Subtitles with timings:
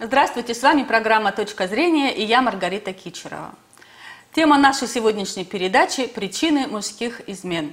[0.00, 3.54] Здравствуйте, с вами программа «Точка зрения» и я Маргарита Кичерова.
[4.32, 7.72] Тема нашей сегодняшней передачи– причины мужских измен.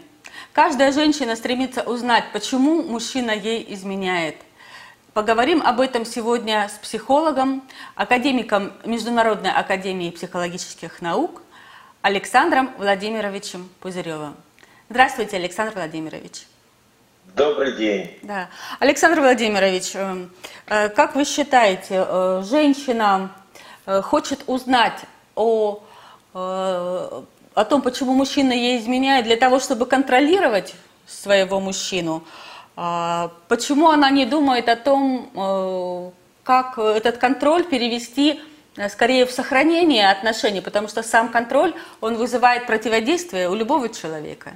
[0.54, 4.36] Каждая женщина стремится узнать, почему мужчина ей изменяет.
[5.14, 7.64] Поговорим об этом сегодня с психологом,
[7.96, 11.42] академиком Международной академии психологических наук
[12.04, 14.36] Александром Владимировичем Пузыревым.
[14.90, 16.44] Здравствуйте, Александр Владимирович.
[17.36, 18.18] Добрый день.
[18.24, 18.50] Да.
[18.80, 20.28] Александр Владимирович, э,
[20.68, 23.32] э, как вы считаете, э, женщина
[24.04, 25.00] хочет узнать
[25.34, 25.82] о,
[26.34, 30.76] о том, почему мужчина ей изменяет, для того, чтобы контролировать
[31.08, 32.24] своего мужчину?
[32.76, 36.14] А почему она не думает о том,
[36.44, 38.40] как этот контроль перевести
[38.90, 44.52] скорее в сохранение отношений, потому что сам контроль, он вызывает противодействие у любого человека?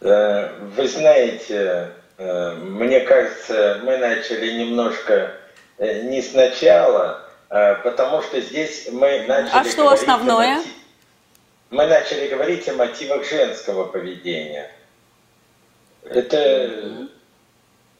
[0.00, 5.32] Э, вы знаете, э, мне кажется, мы начали немножко
[5.78, 9.58] э, не сначала, потому что здесь мы начали...
[9.58, 10.56] А что основное?
[10.56, 10.72] Мотив...
[11.70, 14.70] Мы начали говорить о мотивах женского поведения.
[16.04, 17.08] Это...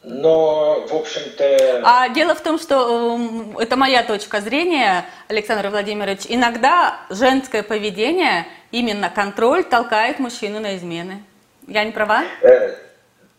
[0.03, 1.81] Но, в общем-то...
[1.83, 6.21] А дело в том, что эм, это моя точка зрения, Александр Владимирович.
[6.27, 11.23] Иногда женское поведение, именно контроль, толкает мужчину на измены.
[11.67, 12.23] Я не права?
[12.41, 12.75] Э,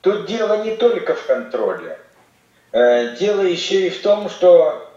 [0.00, 1.98] тут дело не только в контроле.
[2.72, 4.90] Э, дело еще и в том, что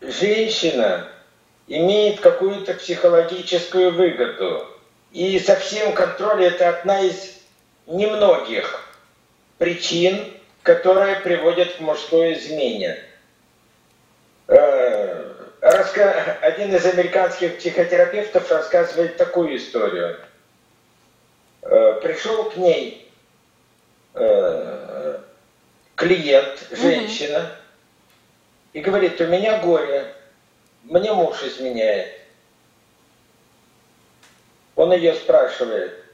[0.00, 1.08] женщина
[1.68, 4.66] имеет какую-то психологическую выгоду.
[5.12, 7.38] И совсем контроль это одна из
[7.86, 8.88] немногих
[9.58, 10.32] причин,
[10.62, 12.98] которые приводят к мужской измене.
[14.48, 15.30] Э,
[16.42, 20.18] один из американских психотерапевтов рассказывает такую историю–
[21.64, 23.10] пришел к ней
[24.14, 25.20] э,
[25.96, 27.48] клиент, женщина, угу.
[28.74, 30.14] и говорит, у меня горе,
[30.82, 32.20] мне муж изменяет.
[34.76, 36.04] Он ее спрашивает,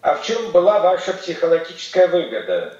[0.00, 2.76] а в чем была ваша психологическая выгода?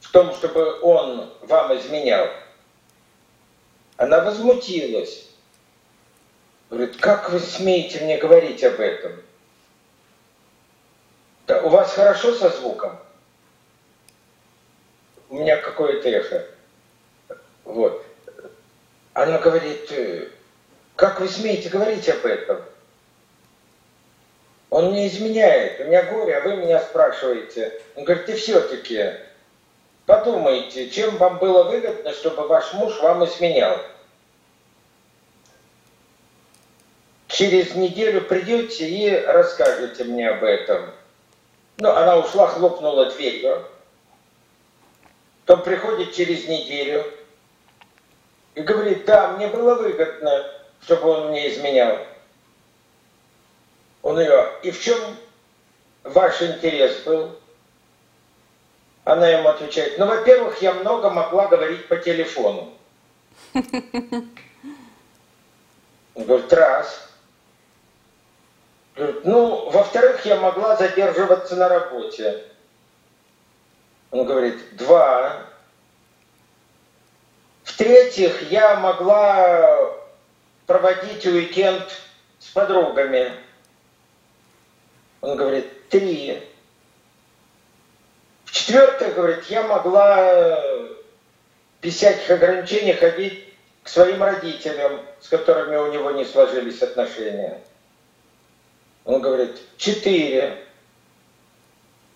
[0.00, 2.28] В том, чтобы он вам изменял.
[3.96, 5.28] Она возмутилась.
[6.70, 9.25] Говорит, как вы смеете мне говорить об этом?
[11.48, 12.98] У вас хорошо со звуком?
[15.28, 16.44] У меня какое-то эхо.
[17.64, 18.04] Вот.
[19.12, 20.28] Она говорит, «Э,
[20.96, 22.62] как вы смеете говорить об этом?
[24.70, 27.80] Он мне изменяет, у меня горе, а вы меня спрашиваете.
[27.94, 29.12] Он говорит, и все-таки
[30.04, 33.78] подумайте, чем вам было выгодно, чтобы ваш муж вам изменял.
[37.28, 40.90] Через неделю придете и расскажете мне об этом.
[41.78, 43.64] Ну, она ушла, хлопнула дверью.
[45.44, 47.04] Потом приходит через неделю
[48.54, 50.50] и говорит, да, мне было выгодно,
[50.82, 51.98] чтобы он мне изменял.
[54.02, 54.98] Он ее, и в чем
[56.02, 57.36] ваш интерес был?
[59.04, 62.72] Она ему отвечает, ну, во-первых, я много могла говорить по телефону.
[66.14, 67.08] Он говорит, раз.
[68.96, 72.44] Ну, во-вторых, я могла задерживаться на работе.
[74.10, 75.42] Он говорит, два.
[77.64, 79.92] В-третьих, я могла
[80.66, 81.84] проводить уикенд
[82.38, 83.32] с подругами.
[85.20, 86.42] Он говорит, три.
[88.46, 90.58] В-четвертых, говорит, я могла
[91.82, 93.52] без всяких ограничений ходить
[93.82, 97.60] к своим родителям, с которыми у него не сложились отношения.
[99.06, 100.64] Он говорит, четыре.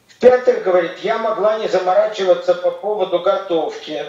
[0.09, 4.05] В-пятых, говорит, я могла не заморачиваться по поводу готовки.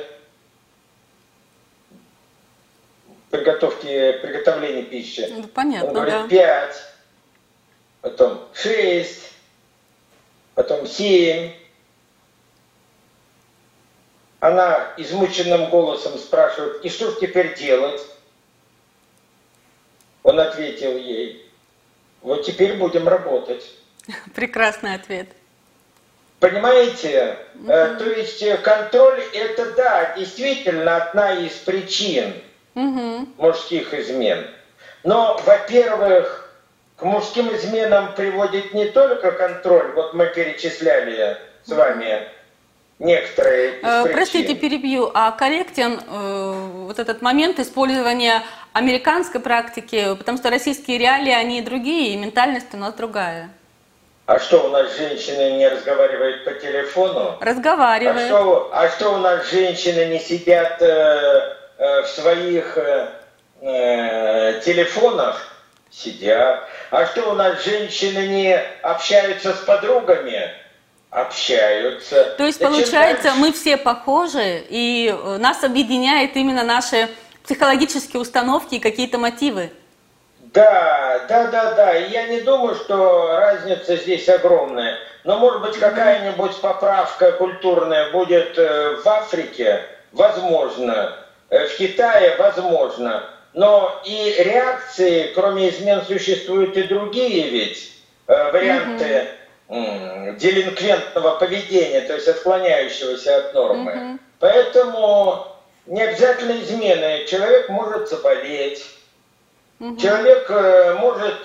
[3.29, 5.27] Приготовки, приготовления пищи.
[5.29, 6.27] Ну, понятно, Он говорит, да.
[6.27, 6.75] пять.
[8.01, 9.31] Потом шесть.
[10.55, 11.53] Потом семь.
[14.39, 18.01] Она измученным голосом спрашивает, и что ж теперь делать?
[20.23, 21.50] Он ответил ей,
[22.21, 23.69] вот теперь будем работать.
[24.35, 25.29] Прекрасный ответ.
[26.39, 27.37] Понимаете?
[27.55, 27.67] Угу.
[27.67, 32.33] То есть э, контроль это да, действительно одна из причин
[32.73, 33.27] угу.
[33.37, 34.47] мужских измен.
[35.03, 36.51] Но, во-первых,
[36.95, 42.27] к мужским изменам приводит не только контроль, вот мы перечисляли с вами
[43.01, 45.11] некоторые из э, Простите, перебью.
[45.13, 48.43] А корректен э, вот этот момент использования
[48.73, 53.49] американской практики, потому что российские реалии, они другие, и ментальность у нас другая.
[54.27, 57.37] А что, у нас женщины не разговаривают по телефону?
[57.41, 58.17] Разговаривают.
[58.17, 63.09] А что, а что у нас женщины не сидят э, э, в своих э,
[63.61, 65.47] э, телефонах?
[65.89, 66.63] Сидят.
[66.91, 70.60] А что у нас женщины не общаются с подругами?
[71.11, 72.35] Общаются.
[72.37, 73.39] То есть, Зачем получается, дальше?
[73.39, 77.09] мы все похожи, и э, нас объединяет именно наши
[77.43, 79.71] психологические установки и какие-то мотивы.
[80.39, 81.97] Да, да, да, да.
[81.97, 84.95] И я не думаю, что разница здесь огромная.
[85.25, 89.81] Но, может быть, какая-нибудь поправка культурная будет э, в Африке,
[90.13, 91.17] возможно,
[91.49, 93.25] э, в Китае, возможно.
[93.53, 97.91] Но и реакции, кроме измен, существуют и другие ведь
[98.27, 99.40] варианты mm-hmm.
[100.37, 103.91] Делинквентного поведения, то есть отклоняющегося от нормы.
[103.91, 104.19] Mm-hmm.
[104.39, 105.47] Поэтому
[105.85, 107.25] не обязательно измены.
[107.25, 108.85] Человек может заболеть,
[109.81, 109.97] Угу.
[109.97, 111.35] Человек э, может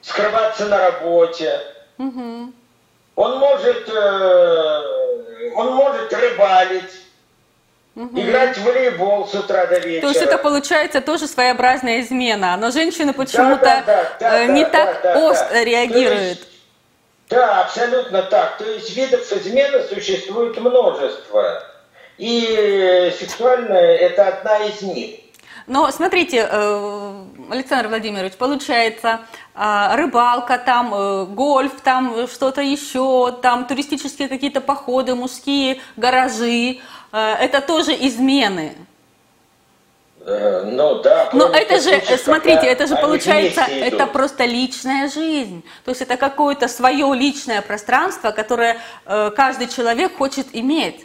[0.00, 1.60] скрываться на работе.
[1.98, 2.52] Угу.
[3.16, 4.82] Он может, э,
[5.56, 7.02] он может рыбалить.
[7.96, 8.20] Угу.
[8.20, 10.02] Играть в волейбол с утра до вечера.
[10.02, 14.64] То есть это получается тоже своеобразная измена, но женщины почему-то да, да, да, э, не
[14.64, 15.64] да, так да, остро да.
[15.64, 16.38] реагируют.
[16.38, 16.48] Есть,
[17.34, 18.58] да, абсолютно так.
[18.58, 21.62] То есть видов измены существует множество.
[22.16, 25.20] И сексуальная это одна из них.
[25.66, 29.20] Но смотрите, э, Александр Владимирович, получается,
[29.54, 36.80] а, рыбалка, там э, гольф, там что-то еще, там туристические какие-то походы, мужские гаражи,
[37.12, 38.76] э, это тоже измены.
[40.26, 41.28] Ну да.
[41.32, 45.62] Но это же, смотрите, это же получается, это просто личная жизнь.
[45.84, 51.04] То есть это какое-то свое личное пространство, которое каждый человек хочет иметь.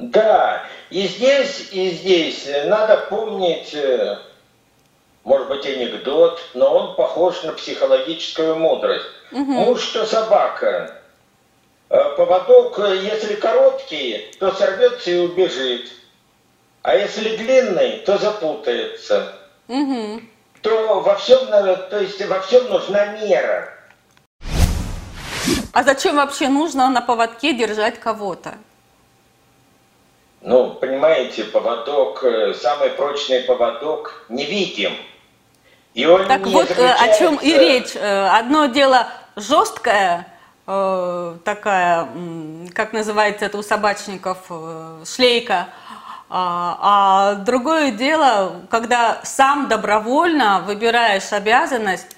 [0.00, 4.16] Да, и здесь, и здесь надо помнить, э,
[5.24, 9.04] может быть, анекдот, но он похож на психологическую мудрость.
[9.30, 9.42] Угу.
[9.44, 11.02] Муж, что собака.
[11.90, 15.90] Э, поводок, если короткий, то сорвется и убежит.
[16.82, 19.34] А если длинный, то запутается.
[19.68, 20.20] Угу.
[20.62, 23.72] То во всем, то есть во всем нужна мера.
[25.72, 28.54] А зачем вообще нужно на поводке держать кого-то?
[30.42, 34.92] Ну, понимаете, поводок, э, самый прочный поводок невидим.
[35.92, 37.04] И он так не вот заключается...
[37.04, 37.94] Э, о чем и речь.
[37.94, 39.06] Э, одно дело
[39.36, 40.26] жесткое,
[40.66, 42.08] такая,
[42.74, 44.38] как называется это у собачников,
[45.04, 45.66] шлейка,
[46.30, 52.16] а, а другое дело, когда сам добровольно выбираешь обязанность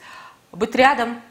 [0.52, 1.22] быть рядом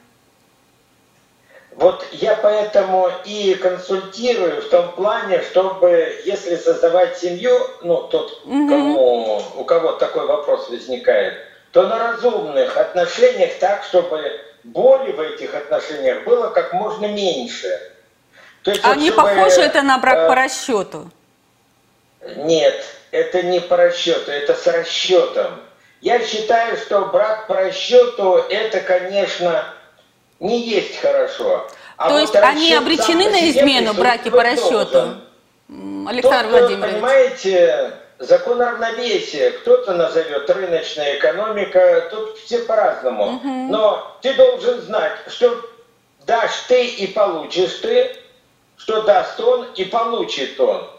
[1.82, 8.70] вот я поэтому и консультирую в том плане, чтобы, если создавать семью, ну, тот, угу.
[8.70, 11.34] кому, у кого такой вопрос возникает,
[11.72, 14.22] то на разумных отношениях так, чтобы
[14.64, 17.70] боли в этих отношениях было как можно меньше.
[18.64, 21.10] То есть, а вот, не чтобы, похоже это на брак э, по расчету?
[22.38, 25.60] Нет, это не по расчету, это с расчетом.
[26.02, 29.66] Я считаю, что брак по расчету это, конечно,
[30.40, 31.68] не есть хорошо.
[31.98, 35.18] А То вот есть они обречены на измену браки по расчету?
[36.08, 36.94] Александр Тут, Владимирович.
[36.94, 39.52] Понимаете, закон равновесия.
[39.52, 43.36] Кто-то назовет рыночная экономика, тут все по-разному.
[43.36, 43.48] Угу.
[43.70, 45.56] Но ты должен знать, что
[46.26, 48.16] дашь ты и получишь ты,
[48.78, 50.90] что даст он и получит он.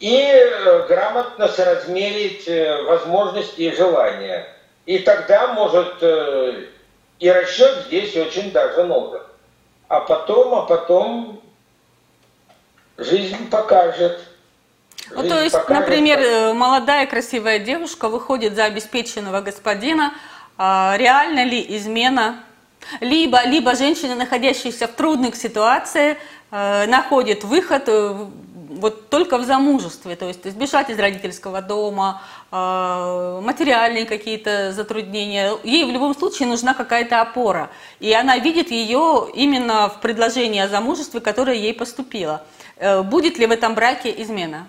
[0.00, 4.46] И э, грамотно соразмерить э, возможности и желания.
[4.86, 6.64] И тогда может э,
[7.20, 9.22] и расчет здесь очень даже нужен.
[9.88, 11.40] А потом, а потом
[12.98, 14.18] жизнь покажет.
[15.10, 20.14] Ну, то есть, покажет, например, молодая красивая девушка выходит за обеспеченного господина,
[20.58, 22.42] а реально ли измена?
[23.00, 26.18] Либо, либо женщина, находящаяся в трудных ситуациях,
[26.50, 27.88] находит выход
[28.74, 35.52] вот только в замужестве, то есть избежать из родительского дома, а, материальные какие-то затруднения.
[35.64, 37.70] Ей в любом случае нужна какая-то опора.
[38.00, 42.42] И она видит ее именно в предложении о замужестве, которое ей поступило.
[42.76, 44.66] Э, будет ли в этом браке измена?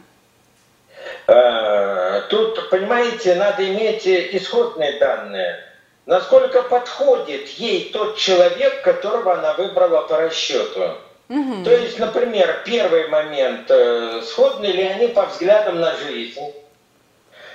[1.27, 5.63] Э, тут, понимаете, надо иметь исходные данные.
[6.05, 10.97] Насколько подходит ей тот человек, которого она выбрала по расчету.
[11.27, 11.63] Угу.
[11.63, 16.53] То есть, например, первый момент, э, сходны ли они по взглядам на жизнь,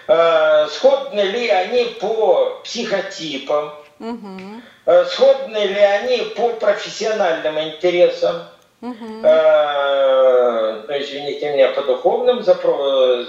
[0.09, 4.63] э, сходны ли они по психотипам, угу.
[5.07, 8.49] сходны ли они по профессиональным интересам,
[8.81, 9.21] угу.
[9.23, 13.25] э, ну, извините меня, по духовным запро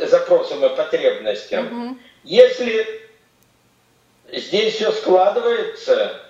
[0.00, 1.66] запросам и потребностям.
[1.66, 1.96] Угу.
[2.24, 3.08] Если
[4.30, 6.20] здесь все складывается,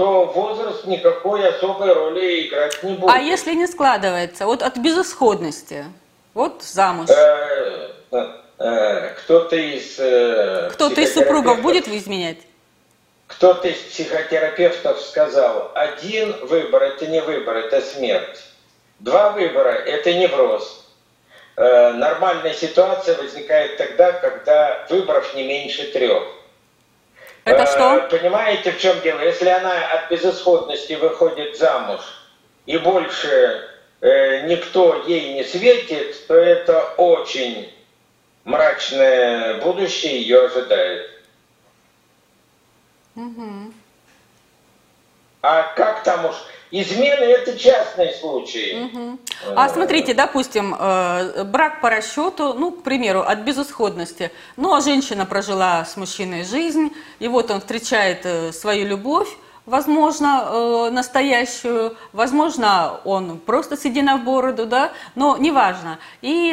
[0.00, 3.14] то возраст никакой особой роли играть не будет.
[3.14, 4.46] А если не складывается?
[4.46, 5.84] Вот от безысходности.
[6.32, 7.10] Вот замуж.
[7.10, 9.96] Э, э, кто-то из
[10.72, 12.38] Кто-то из супругов будет изменять?
[13.26, 18.42] Кто-то из психотерапевтов сказал, один выбор– это не выбор, это смерть.
[19.00, 20.86] Два выбора– это невроз.
[21.56, 26.22] Э, нормальная ситуация возникает тогда, когда выборов не меньше трех.
[27.44, 27.96] Это что?
[27.96, 29.20] Э, понимаете, в чем дело?
[29.20, 32.00] Если она от безысходности выходит замуж
[32.66, 33.68] и больше
[34.00, 37.72] э, никто ей не светит, то это очень
[38.44, 41.10] мрачное будущее ее ожидает.
[43.16, 43.72] Угу.
[45.42, 46.36] А как там уж
[46.72, 48.84] Измены– это частный случай.
[48.84, 49.18] Угу.
[49.56, 54.30] А смотрите, допустим, э, брак по расчету, ну, к примеру, от безысходности.
[54.56, 59.28] Ну, а женщина прожила с мужчиной жизнь, и вот он встречает э, свою любовь,
[59.66, 65.98] возможно, настоящую, возможно, он просто седина в бороду, да, но неважно.
[66.22, 66.50] И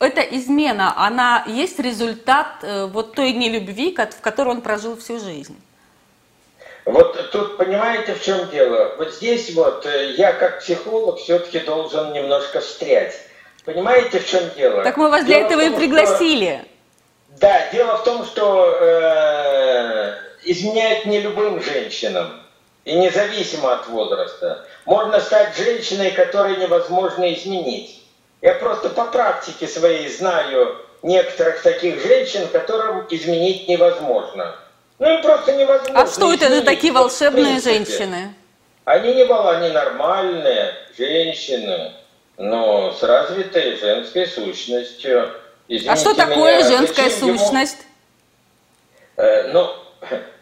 [0.00, 5.56] эта измена, она есть результат вот той нелюбви, в которой он прожил всю жизнь.
[6.84, 8.94] Вот тут понимаете, в чем дело?
[8.98, 13.14] Вот здесь вот э, я как психолог все-таки должен немножко встрять.
[13.64, 14.84] Понимаете, в чем дело?
[14.84, 16.56] Так мы вас дело для этого том, и пригласили.
[16.56, 17.38] Что...
[17.40, 20.14] Да, дело в том, что э,
[20.44, 22.40] изменяет не любым женщинам.
[22.84, 24.66] И независимо от возраста.
[24.84, 28.02] Можно стать женщиной, которой невозможно изменить.
[28.42, 34.54] Я просто по практике своей знаю некоторых таких женщин, которым изменить невозможно.
[34.98, 36.00] Ну, им просто невозможно.
[36.00, 38.34] А что это за такие волшебные женщины?
[38.84, 41.92] Они не была, они нормальные женщины,
[42.36, 45.30] но с развитой женской сущностью.
[45.68, 47.78] Извините а что такое меня, женская сущность?
[49.16, 49.26] Ему...
[49.28, 49.74] Э, ну,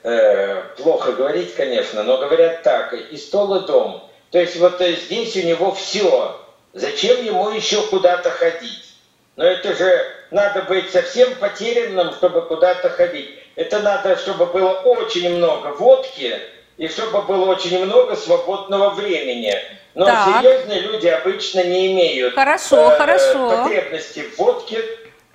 [0.03, 4.09] э, плохо говорить, конечно, но говорят так, и стол, и дом.
[4.31, 6.41] То есть вот э, здесь у него все.
[6.73, 8.95] Зачем ему еще куда-то ходить?
[9.37, 13.42] Но это же надо быть совсем потерянным, чтобы куда-то ходить.
[13.57, 16.39] Это надо, чтобы было очень много водки
[16.79, 19.55] и чтобы было очень много свободного времени.
[19.95, 20.41] Но так.
[20.41, 23.51] серьезные люди обычно не имеют хорошо, э, хорошо.
[23.51, 24.83] потребности в водке.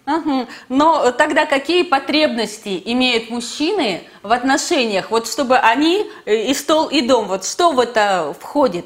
[0.08, 0.48] Угу.
[0.70, 7.02] Но тогда какие потребности имеют мужчины в отношениях, вот чтобы они э, и стол, и
[7.02, 8.86] дом, вот что в это входит?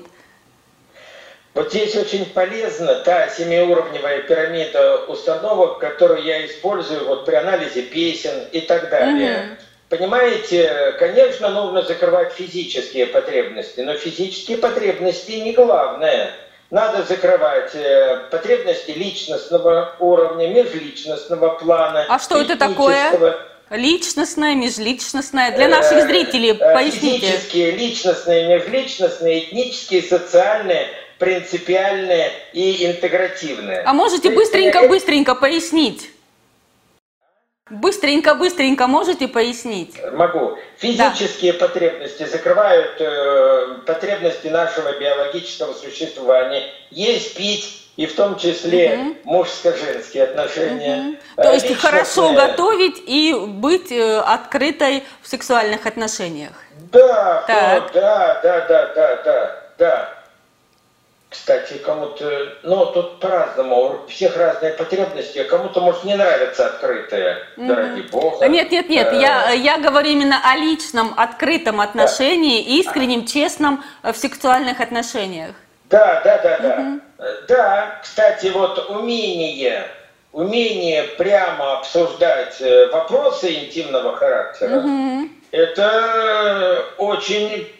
[1.54, 8.48] Вот здесь очень полезна та семиуровневая пирамида установок, которую я использую вот при анализе песен
[8.54, 9.30] и так далее.
[9.30, 9.98] Mm-hmm.
[9.98, 16.32] Понимаете, конечно, нужно закрывать физические потребности, но физические потребности не главное.
[16.70, 22.06] Надо закрывать э, потребности личностного уровня, межличностного плана.
[22.08, 23.36] А что это такое?
[23.70, 25.54] Личностное, межличностное.
[25.54, 27.28] Для наших э, зрителей э, поясните.
[27.28, 30.88] Физические, личностные, межличностные, этнические, социальные–
[31.22, 33.84] принципиальное и интегративное.
[33.86, 36.10] А можете быстренько-быстренько пояснить?
[37.70, 39.96] Быстренько-быстренько можете пояснить?
[40.14, 40.58] Могу.
[40.78, 41.60] Физические да.
[41.60, 46.64] потребности закрывают э, потребности нашего биологического существования.
[46.90, 49.16] Есть, пить, и в том числе угу.
[49.26, 51.20] мужско-женские отношения.
[51.36, 51.44] Угу.
[51.44, 51.92] То есть личностные.
[51.92, 56.54] хорошо готовить и быть э, открытой в сексуальных отношениях.
[56.92, 57.92] Да, так.
[57.94, 60.21] да, да, да, да, да, да.
[61.32, 67.38] Кстати, кому-то, ну, тут по-разному, у всех разные потребности, а кому-то, может, не нравится открытое,
[67.56, 67.68] mm-hmm.
[67.68, 68.50] да ради бога.
[68.50, 69.16] Нет, нет, нет, а...
[69.16, 72.70] я, я говорю именно о личном, открытом отношении, да.
[72.82, 75.56] искреннем, честном э, в сексуальных отношениях.
[75.90, 76.78] Да, да, да, да.
[76.78, 77.02] Mm-hmm.
[77.48, 79.88] Да, кстати, вот умение,
[80.34, 85.30] умение прямо обсуждать э, вопросы интимного характера, mm-hmm.
[85.52, 87.72] это очень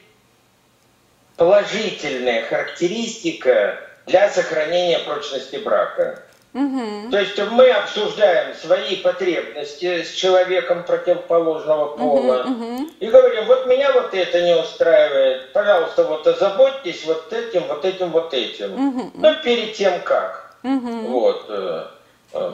[1.42, 6.22] положительная характеристика для сохранения прочности брака.
[6.54, 7.10] Угу.
[7.10, 12.90] То есть мы обсуждаем свои потребности с человеком противоположного пола угу, угу.
[13.00, 18.12] и говорим, вот меня вот это не устраивает, пожалуйста, вот озаботьтесь вот этим, вот этим,
[18.12, 18.90] вот этим.
[18.90, 19.12] Угу.
[19.16, 20.58] Но перед тем как.
[20.62, 21.08] Угу.
[21.08, 21.46] Вот.
[21.50, 21.86] Э,
[22.34, 22.52] э,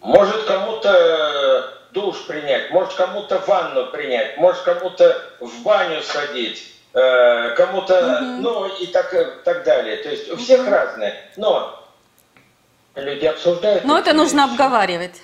[0.00, 6.72] может кому-то душ принять, может кому-то ванну принять, может кому-то в баню сходить.
[6.94, 8.24] Э, кому-то, угу.
[8.42, 9.96] ну и так, так далее.
[9.96, 11.14] То есть у всех разные.
[11.36, 11.82] Но
[12.94, 13.84] люди обсуждают.
[13.84, 14.16] Но это вещи.
[14.16, 15.22] нужно обговаривать.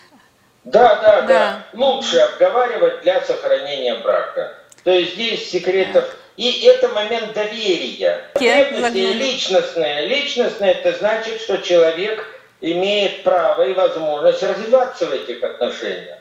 [0.65, 1.67] Да, да, да, да.
[1.75, 4.55] Лучше обговаривать для сохранения брака.
[4.85, 6.05] То есть здесь секретов...
[6.37, 8.31] И это момент доверия.
[8.33, 10.07] Потребности личностные.
[10.07, 12.25] Личностные это значит, что человек
[12.61, 16.19] имеет право и возможность развиваться в этих отношениях.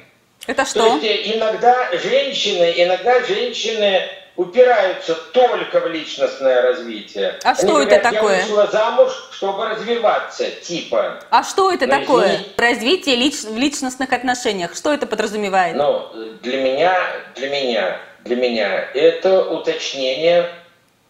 [0.47, 0.79] Это что?
[0.79, 7.37] То есть иногда женщины, иногда женщины упираются только в личностное развитие.
[7.43, 8.37] А что это такое?
[8.37, 11.19] Я вышла замуж, чтобы развиваться, типа.
[11.31, 12.39] А что это Но такое?
[12.55, 13.41] Развитие лич...
[13.41, 14.75] в личностных отношениях.
[14.75, 15.75] Что это подразумевает?
[15.75, 16.09] Ну,
[16.43, 16.95] для меня,
[17.35, 20.49] для меня, для меня это уточнение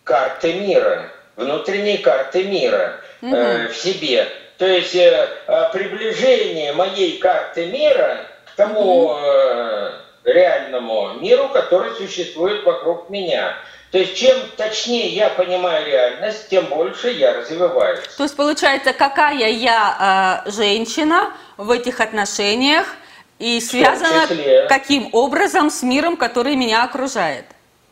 [0.05, 3.35] карты мира, внутренней карты мира угу.
[3.35, 4.25] э, в себе.
[4.57, 5.27] То есть э,
[5.73, 9.07] приближение моей карты мира к тому...
[9.07, 10.06] Угу.
[10.27, 13.55] Реальному миру, который существует вокруг меня.
[13.91, 17.99] То есть чем точнее я понимаю реальность, тем больше я развиваюсь.
[18.17, 22.85] То есть получается, какая я э, женщина в этих отношениях
[23.39, 24.27] и связана
[24.67, 27.45] каким образом с миром, который меня окружает?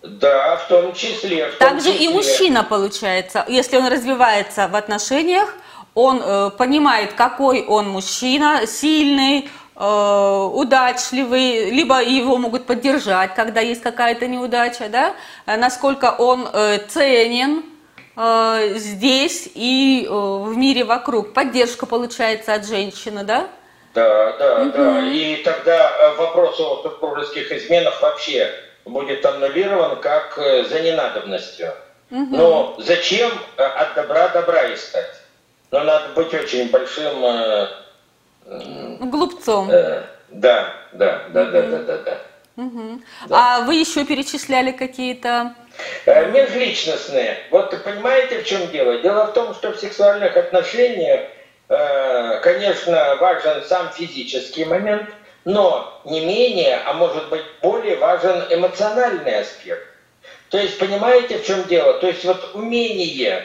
[0.03, 1.47] Да, в том числе.
[1.47, 2.05] В том Также числе.
[2.05, 5.55] и мужчина получается, если он развивается в отношениях,
[5.93, 14.25] он э, понимает, какой он мужчина, сильный, удачливый, либо его могут поддержать, когда есть какая-то
[14.25, 15.15] неудача, да,
[15.45, 17.63] э, насколько он э, ценен
[18.77, 21.33] здесь и в мире вокруг.
[21.33, 23.49] Поддержка получается от женщины, да?
[23.93, 24.71] Да, да, угу.
[24.71, 25.01] да.
[25.01, 28.49] И тогда вопрос о супружеских изменах вообще
[28.85, 31.73] будет аннулирован как за ненадобностью.
[32.09, 32.27] Угу.
[32.37, 35.15] Но зачем от добра добра искать?
[35.71, 37.21] Но надо быть очень большим
[38.45, 39.69] Глупцом.
[39.71, 42.17] Э, да, да, да, да, да, да, да.
[42.57, 43.01] Угу.
[43.27, 43.57] Да.
[43.57, 45.55] А вы еще перечисляли какие-то...
[46.05, 47.37] Э, межличностные.
[47.51, 48.99] Вот понимаете, в чем дело?
[48.99, 51.21] Дело в том, что в сексуальных отношениях,
[51.69, 55.09] э, конечно, важен сам физический момент,
[55.43, 59.85] но не менее, а может быть более важен эмоциональный аспект.
[60.49, 61.95] То есть, понимаете, в чем дело?
[61.95, 63.43] То есть вот умение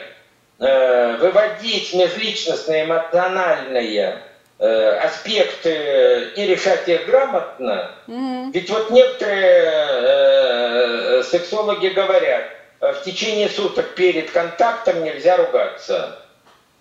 [0.59, 4.30] э, выводить межличностное эмоциональное Э,
[4.67, 7.91] аспекты и решать их грамотно.
[8.07, 8.51] Mm-hmm.
[8.53, 12.45] Ведь вот некоторые э, сексологи говорят,
[12.79, 16.19] э, в течение суток перед контактом нельзя ругаться.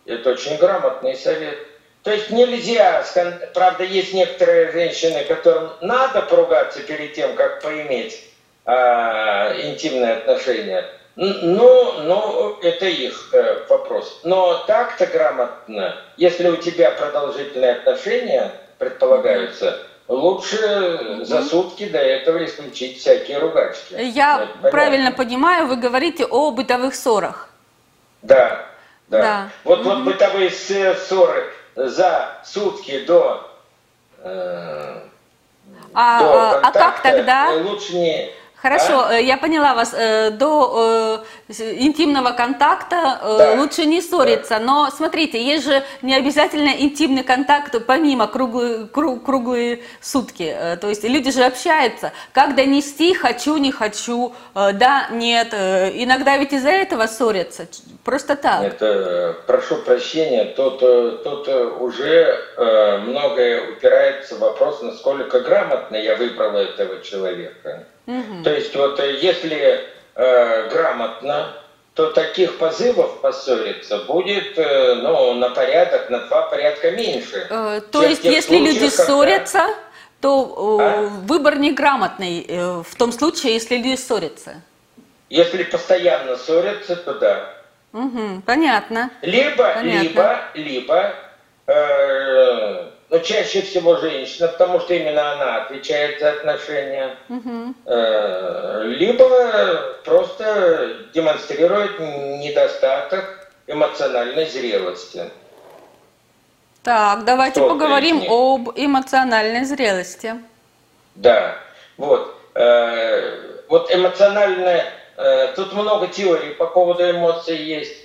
[0.05, 1.57] Это очень грамотный совет.
[2.03, 3.05] То есть нельзя,
[3.53, 8.25] правда, есть некоторые женщины, которым надо поругаться перед тем, как поиметь
[8.65, 10.85] а, интимные отношения.
[11.23, 14.21] Ну, ну, это их э, вопрос.
[14.25, 23.01] Но так-то грамотно, если у тебя продолжительные отношения предполагаются, лучше за сутки до этого исключить
[23.01, 23.97] всякие ругачки.
[24.01, 27.51] Я правильно понимаю, вы говорите о бытовых ссорах.
[28.23, 28.65] Да,
[29.09, 29.21] да.
[29.21, 29.49] да.
[29.65, 29.91] Вот, угу.
[29.91, 33.47] вот бытовые ссоры за сутки до,
[34.23, 35.01] э,
[35.93, 37.51] а, до а, а как тогда?
[37.63, 39.15] Лучше не Хорошо, а?
[39.15, 39.95] я поняла вас.
[39.95, 43.55] Э, до э, интимного контакта да.
[43.57, 44.59] лучше не ссориться.
[44.59, 44.61] Да.
[44.61, 50.55] Но смотрите, есть же не обязательно интимный контакт помимо круглые, круг, круглые сутки.
[50.81, 52.13] То есть люди же общаются.
[52.33, 55.53] Как донести «хочу, не хочу», «да, нет».
[55.53, 57.67] Иногда ведь из-за этого ссорятся.
[58.05, 58.63] Просто так.
[58.63, 60.81] Это, прошу прощения, тут,
[61.23, 61.49] тут
[61.81, 62.39] уже
[63.07, 67.87] многое упирается в вопрос, насколько грамотно я выбрала этого человека.
[68.11, 68.43] Угу.
[68.43, 69.85] То есть вот э, если
[70.17, 71.55] э, грамотно,
[71.95, 77.47] то таких позывов поссориться будет э, ну, на порядок, на два порядка меньше.
[77.49, 79.05] Э, то есть если случаях, люди когда...
[79.05, 79.67] ссорятся,
[80.21, 81.09] то э, а?
[81.25, 84.61] выбор неграмотный э, в том случае, если люди ссорятся.
[85.29, 87.55] Если постоянно ссорятся, то да.
[87.93, 89.11] Угу, понятно.
[89.23, 90.03] Либо, понятно.
[90.03, 91.15] либо, либо
[91.69, 97.75] э, но чаще всего женщина, потому что именно она отвечает за отношения, угу.
[98.85, 105.25] либо просто демонстрирует недостаток эмоциональной зрелости.
[106.83, 110.35] Так, давайте поговорим об эмоциональной зрелости.
[111.15, 111.57] Да,
[111.99, 112.35] вот.
[112.55, 118.00] Э, вот эмоциональная, э, тут много теорий по поводу эмоций есть.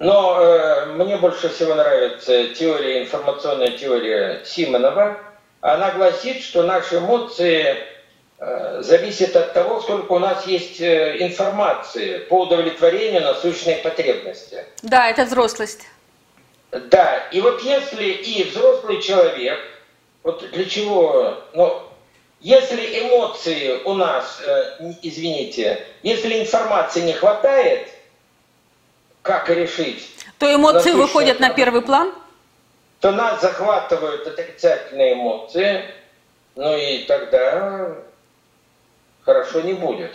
[0.00, 5.18] Но э, мне больше всего нравится теория, информационная теория Симонова.
[5.60, 7.76] Она гласит, что наши эмоции
[8.38, 14.64] э, зависят от того, сколько у нас есть э, информации по удовлетворению насущной потребности.
[14.82, 15.86] Да, это взрослость.
[16.70, 19.58] Да, и вот если и взрослый человек,
[20.22, 21.82] вот для чего, ну,
[22.40, 27.86] если эмоции у нас, э, извините, если информации не хватает–
[29.22, 30.08] как решить.
[30.38, 32.12] То эмоции выходят на первый план?
[33.00, 35.84] То нас захватывают отрицательные эмоции,
[36.54, 37.96] ну и тогда
[39.24, 40.12] хорошо не будет.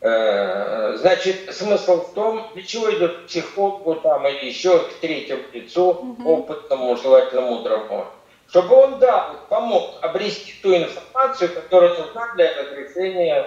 [0.00, 5.42] Э, значит, смысл в том, для чего идет к психологу там, или еще к третьему
[5.52, 6.32] лицу, угу.
[6.32, 8.06] опытному, желательно мудрому,
[8.48, 13.46] чтобы он, да, помог обрести ту информацию, которая нужна для разрешения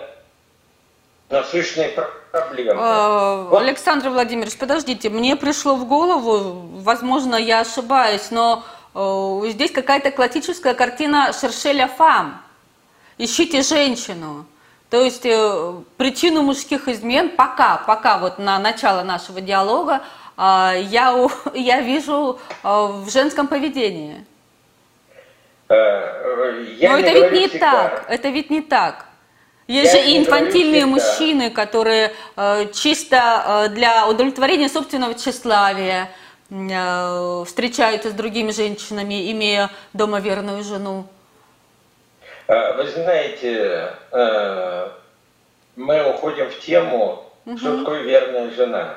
[1.30, 1.90] насущные
[2.32, 2.82] проблемы.
[3.50, 3.62] Вот.
[3.62, 8.64] Александр Владимирович, подождите, мне пришло в голову, возможно, я ошибаюсь, но
[8.96, 12.42] э, здесь какая-то классическая картина Шершеля Фам.
[13.18, 14.46] Ищите женщину.
[14.90, 20.02] То есть э, причину мужских измен пока, пока вот на начало нашего диалога
[20.36, 24.26] э, я, я вижу э, в женском поведении.
[25.70, 27.72] Я Но это ведь не всегда.
[27.72, 29.06] так, это ведь не так.
[29.70, 36.10] Есть я же и инфантильные мужчины, которые э, чисто э, для удовлетворения собственного тщеславия
[36.50, 41.06] э, встречаются с другими женщинами, имея дома верную жену.
[42.48, 43.94] Э, вы знаете,
[45.76, 47.58] мы уходим в тему, угу.
[47.60, 48.96] что такое верная жена.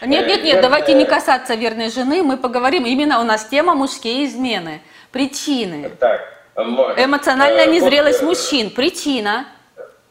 [0.00, 0.62] Нет, нет, нет, верная...
[0.62, 5.92] давайте не касаться верной жены, мы поговорим, именно у нас тема мужские измены, причины.
[6.00, 6.22] Так,
[6.56, 9.46] Эмоциональная незрелость вот, мужчин, причина.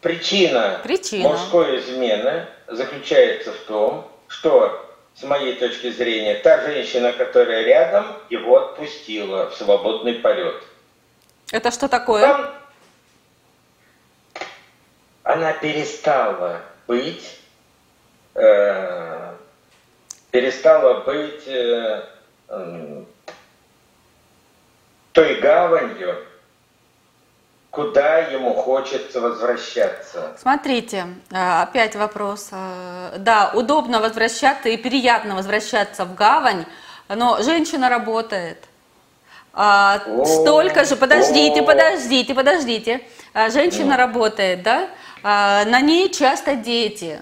[0.02, 7.64] Причина, Причина мужской измены заключается в том, что, с моей точки зрения, та женщина, которая
[7.64, 10.64] рядом, его отпустила в свободный полет.
[11.52, 12.22] Это что такое?
[12.22, 12.52] Там
[15.24, 17.40] она перестала быть,
[18.34, 19.36] э,
[20.32, 22.04] перестала быть э,
[22.48, 23.04] э,
[25.12, 26.26] той гаванью,
[27.72, 30.36] куда ему хочется возвращаться.
[30.40, 32.50] Смотрите, э, опять вопрос.
[32.52, 36.66] Э, да, удобно возвращаться и приятно возвращаться в гавань,
[37.08, 38.66] но женщина работает.
[39.54, 43.02] А, столько же, подождите, подождите, подождите.
[43.34, 44.88] А, женщина работает, да?
[45.24, 47.20] А, на ней часто дети.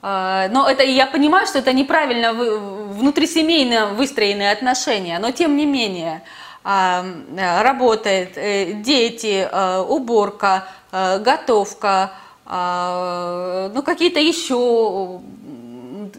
[0.00, 6.22] А, но это я понимаю, что это неправильно внутрисемейно выстроенные отношения, но тем не менее.
[6.22, 12.12] А, работает, э, дети, а, уборка, а, готовка,
[12.46, 15.20] ну какие-то еще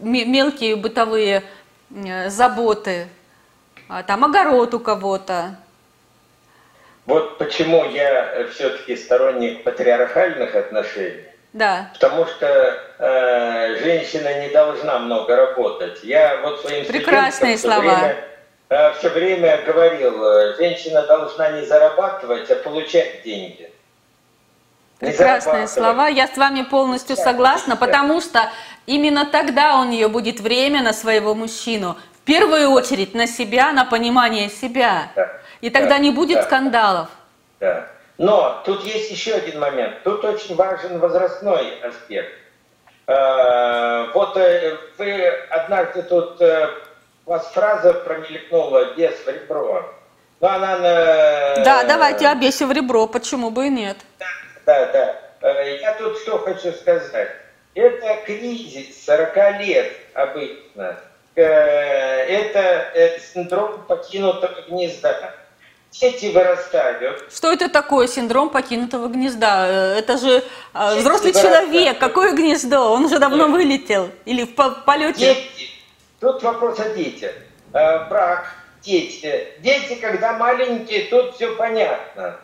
[0.02, 1.44] мелкие бытовые
[2.26, 3.06] заботы,
[4.08, 5.54] там огород у кого-то.
[7.06, 11.22] Вот почему я все-таки сторонник патриархальных отношений.
[11.52, 11.90] Да.
[11.94, 16.02] Потому что э, женщина не должна много работать.
[16.02, 17.80] Я вот своим Прекрасные слова.
[17.80, 18.35] Время Э,
[18.68, 23.70] все время говорил, э, женщина должна не зарабатывать, а получать деньги.
[24.98, 28.50] Прекрасные слова, я с вами полностью согласна, потому что
[28.86, 31.96] именно тогда у нее будет время на своего мужчину.
[32.14, 35.12] В первую очередь на себя, на понимание себя.
[35.14, 35.30] Да.
[35.60, 35.98] И тогда да.
[35.98, 36.42] не будет да.
[36.44, 37.08] скандалов.
[37.60, 37.86] Да.
[38.18, 40.02] Но тут есть еще один момент.
[40.02, 42.32] Тут очень важен возрастной аспект.
[43.06, 46.40] Э, вот вы однажды тут
[47.26, 49.84] вас фраза промелькнула «без в ребро».
[50.40, 51.64] Но она на...
[51.64, 53.96] Да, давайте обесим в ребро, почему бы и нет.
[54.18, 54.26] Да,
[54.66, 55.16] да, да.
[55.40, 57.30] Э, я тут что хочу сказать.
[57.74, 60.98] Это кризис 40 лет обычно.
[61.34, 65.34] Э, это э, синдром покинутого гнезда.
[65.90, 67.32] Дети вырастают.
[67.34, 69.96] Что это такое синдром покинутого гнезда?
[69.96, 71.70] Это же Дети взрослый вырастают.
[71.70, 71.98] человек.
[71.98, 72.92] Какое гнездо?
[72.92, 74.10] Он уже давно вылетел.
[74.26, 75.34] Или в полете?
[75.34, 75.55] Дети
[76.20, 77.32] Тут вопрос о детях.
[77.72, 78.46] Э, брак,
[78.82, 79.48] дети.
[79.58, 82.40] Дети, когда маленькие, тут все понятно.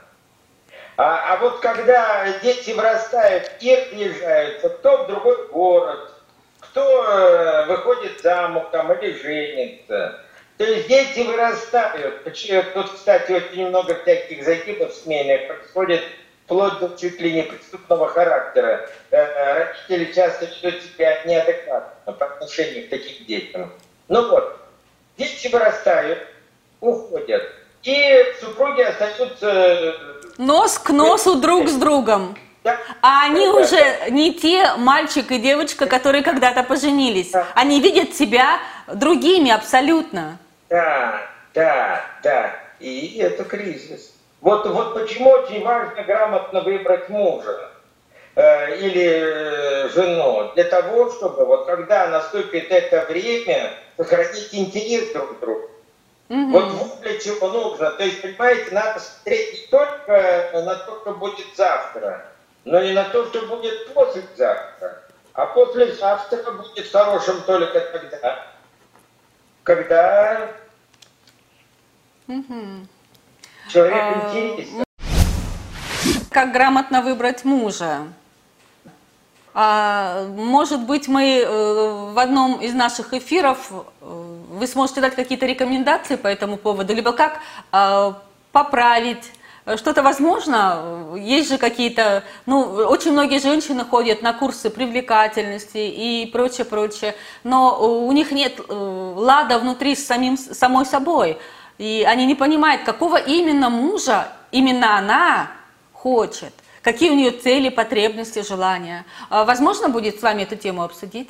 [0.96, 6.12] А, а вот когда дети вырастают и отъезжаются, кто в другой город,
[6.60, 10.20] кто э, выходит замуж там или женится.
[10.58, 12.24] То есть дети вырастают.
[12.74, 16.02] Тут, кстати, очень много всяких загибов семейных происходит
[16.44, 18.88] вплоть до чуть ли не преступного характера.
[19.10, 23.72] Э, э, родители часто ведут себя неадекватно по отношению к таким детям.
[24.08, 24.58] Ну вот,
[25.16, 26.18] дети вырастают,
[26.80, 27.42] уходят,
[27.82, 29.48] и супруги остаются...
[29.48, 29.92] Э,
[30.38, 32.36] Нос к носу друг с другом.
[32.64, 32.78] Да.
[33.02, 34.08] А они да, уже да.
[34.08, 37.30] не те мальчик и девочка, которые когда-то поженились.
[37.30, 37.46] Да.
[37.54, 38.60] Они видят себя
[38.92, 40.38] другими абсолютно.
[40.70, 41.20] Да,
[41.54, 42.56] да, да.
[42.78, 44.11] И это кризис.
[44.42, 47.70] Вот, вот почему очень важно грамотно выбрать мужа
[48.34, 50.50] э, или э, жену.
[50.54, 55.70] Для того, чтобы вот когда наступит это время, сохранить интерес друг к другу.
[56.28, 56.50] Угу.
[56.50, 57.92] Вот, вот для чего нужно.
[57.92, 62.26] То есть, понимаете, надо смотреть не только на то, что будет завтра,
[62.64, 65.02] но и на то, что будет послезавтра.
[65.34, 68.46] А послезавтра будет хорошим только тогда,
[69.62, 70.50] когда
[72.26, 72.88] угу.
[73.68, 74.84] Человек а, интересен.
[76.30, 78.06] Как грамотно выбрать мужа?
[79.54, 83.82] А, может быть, мы э, в одном из наших эфиров э,
[84.50, 88.18] вы сможете дать какие-то рекомендации по этому поводу, либо как а,
[88.50, 89.30] поправить
[89.76, 91.14] что-то возможно?
[91.16, 97.78] Есть же какие-то, ну, очень многие женщины ходят на курсы привлекательности и прочее, прочее, но
[98.06, 101.38] у них нет э, лада внутри с самим, самой собой.
[101.82, 105.50] И они не понимают, какого именно мужа именно она
[105.92, 109.04] хочет, какие у нее цели, потребности, желания.
[109.30, 111.28] А возможно будет с вами эту тему обсудить?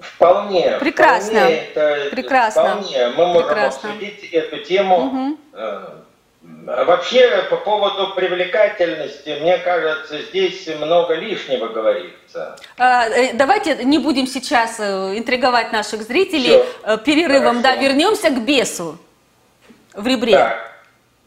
[0.00, 0.78] Вполне.
[0.80, 1.38] Прекрасно.
[1.38, 2.80] Вполне это, Прекрасно.
[2.80, 3.08] Вполне.
[3.10, 3.90] Мы можем Прекрасно.
[3.90, 4.96] обсудить эту тему.
[5.06, 5.38] Угу.
[6.66, 12.56] Вообще, по поводу привлекательности, мне кажется, здесь много лишнего говорится.
[12.78, 16.66] А, э, давайте не будем сейчас э, интриговать наших зрителей Всё.
[16.82, 17.76] Э, перерывом, Хорошо.
[17.76, 18.98] да, вернемся к бесу
[19.98, 20.32] в ребре.
[20.32, 20.72] Так,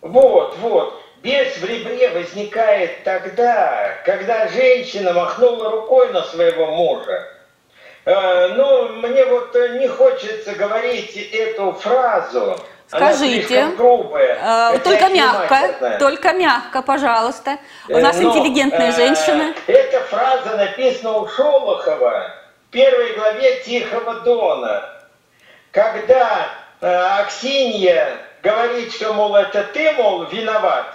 [0.01, 1.01] вот, вот.
[1.21, 7.27] Бес в ребре возникает тогда, когда женщина махнула рукой на своего мужа.
[8.05, 12.57] Э, ну, мне вот не хочется говорить эту фразу.
[12.87, 13.67] Скажите.
[13.77, 14.73] грубая.
[14.73, 17.57] Э, Только мягко, только мягко, пожалуйста.
[17.87, 19.53] У Э, нас но, интеллигентные э, женщины.
[19.67, 22.31] Эта фраза написана у Шолохова
[22.67, 24.89] в первой главе Тихого Дона.
[25.71, 26.49] Когда
[26.81, 30.93] Аксинья говорит, что, мол, это ты, мол, виноват,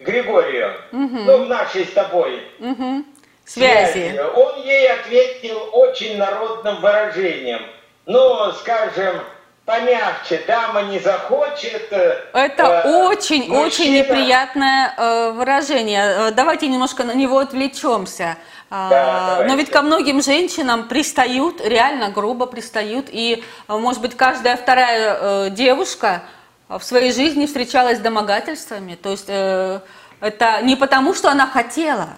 [0.00, 3.06] Григорию, ну, в нашей с тобой Мгм.
[3.44, 4.20] Связи.
[4.34, 7.60] он ей ответил очень народным выражением.
[8.06, 9.20] Ну, скажем,
[9.64, 11.86] помягче, дама не захочет.
[11.92, 16.28] э, Это э, очень-очень мужчина- неприятное э, выражение.
[16.28, 18.36] Э, Давайте немножко на него отвлечемся.
[18.74, 23.08] А, Да, Но ведь ко многим женщинам пристают, реально грубо пристают.
[23.10, 26.22] И, э, может быть, каждая вторая э, девушка
[26.70, 28.94] в своей жизни встречалась с домогательствами.
[28.94, 29.80] То есть э,
[30.20, 32.08] это не потому, что она хотела.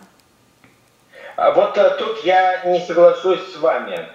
[1.35, 4.09] А Вот тут я не соглашусь с вами.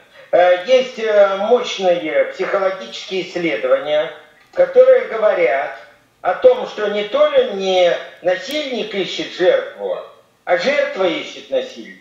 [0.66, 1.02] Есть
[1.40, 4.14] мощные психологические исследования,
[4.54, 5.78] которые говорят
[6.22, 9.98] о том, что не то ли не насильник ищет жертву,
[10.46, 11.99] а жертва ищет насильника.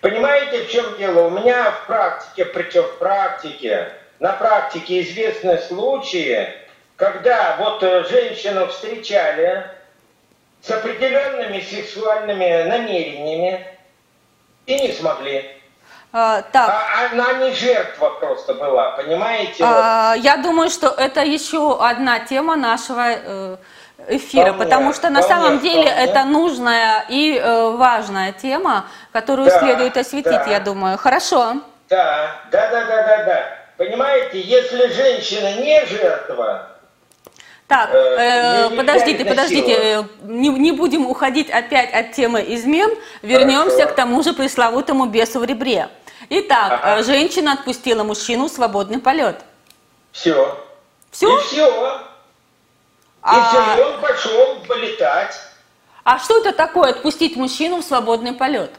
[0.00, 1.26] Понимаете, в чем дело?
[1.26, 6.48] У меня в практике, причем в практике, на практике известны случаи,
[6.96, 9.66] когда вот э, женщину встречали
[10.62, 13.66] с определенными сексуальными намерениями,
[14.66, 15.50] и не смогли.
[16.12, 19.64] А, Так, А она не жертва просто была, понимаете?
[19.64, 19.76] Вот.
[19.76, 23.56] А, Я думаю, что это еще одна тема нашего э,
[24.08, 26.04] эфира, Вполне, потому что на вполне, самом деле вполне.
[26.10, 30.46] это нужная и э, важная тема, которую Да, следует осветить, да.
[30.50, 30.98] я думаю.
[30.98, 31.54] Хорошо.
[31.88, 33.44] Да, да, да, да, да, да.
[33.76, 36.66] Понимаете, если женщина не жертва,
[37.66, 42.90] Так, Э, э, подождите, подождите, э, не, не будем уходить опять от темы измен,
[43.22, 43.92] вернемся Хорошо.
[43.92, 45.88] к тому же пресловутому бесу в ребре.
[46.28, 47.00] Итак, Ага.
[47.00, 49.36] э, женщина отпустила мужчину в свободный полет.
[50.12, 50.58] все.
[51.12, 51.36] Все?
[51.38, 52.00] И все.
[53.22, 55.34] А- И все, и он пошел полетать.
[56.04, 58.70] А что это такое, отпустить мужчину в свободный полет?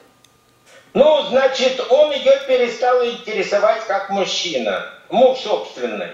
[0.93, 4.85] Ну, значит, он ее перестал интересовать как мужчина.
[5.09, 6.09] Муж собственный.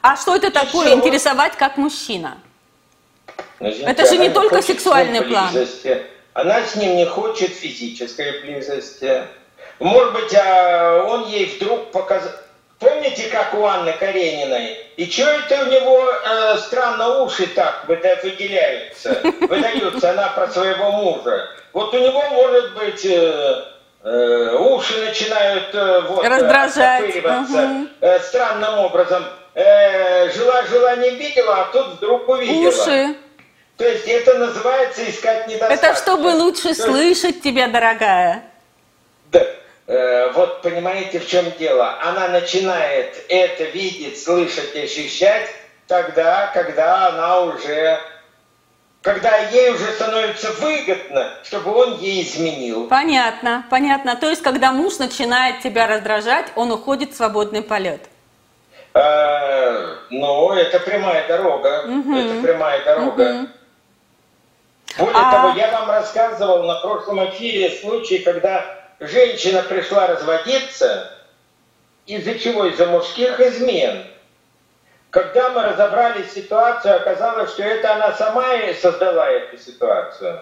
[0.00, 0.94] А что это такое, всё.
[0.96, 2.38] интересовать как мужчина?
[3.60, 5.52] Но, извините, Это же не только сексуальный план.
[5.52, 6.06] близости.
[6.32, 9.26] Она с ним не хочет физической близости.
[9.78, 12.32] Может быть, а, он ей вдруг показал...
[12.84, 14.76] Помните, как у Анны Карениной?
[14.96, 21.48] И что это у него э, странно уши так выделяются, выдаются, она про своего мужа.
[21.72, 23.64] Вот у него, может быть, э,
[24.04, 27.88] э, уши начинают э, вот, э, Раздражать, мгм.
[28.02, 29.24] э, странным образом.
[29.54, 32.68] Э, Жила-жила не видела, а тут вдруг увидела.
[32.68, 33.14] Уши.
[33.78, 35.84] То есть это называется искать недостатки.
[35.84, 38.44] Это чтобы лучше То есть, слышать тебя, дорогая.
[39.32, 39.40] да,
[39.86, 41.98] вот понимаете, в чем дело?
[42.02, 45.48] Она начинает это видеть, слышать, ощущать
[45.86, 47.98] тогда, когда она уже...
[49.02, 52.88] Когда ей уже становится выгодно, чтобы он ей изменил.
[52.88, 54.16] Понятно, понятно.
[54.16, 58.00] То есть, когда муж начинает тебя раздражать, он уходит в свободный полет.
[58.94, 61.84] Э, ну, это прямая дорога.
[61.84, 63.46] Это прямая дорога.
[64.96, 71.10] Более А- того, я вам рассказывал на прошлом эфире случай, когда женщина пришла разводиться,
[72.06, 72.66] из-за чего?
[72.66, 74.04] Из-за мужских измен.
[75.10, 78.44] Когда мы разобрали ситуацию, оказалось, что это она сама
[78.80, 80.40] создала эту ситуацию.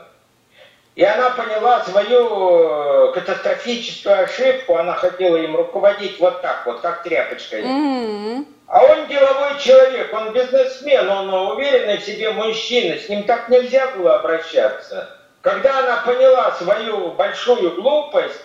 [0.94, 7.02] И она поняла свою э, катастрофическую ошибку, она хотела им руководить вот так вот, как
[7.02, 7.62] тряпочкой.
[7.62, 8.46] М.
[8.66, 13.88] А он деловой человек, он бизнесмен, он уверенный в себе мужчина, с ним так нельзя
[13.88, 15.08] было обращаться.
[15.42, 18.40] Когда она поняла свою большую глупость,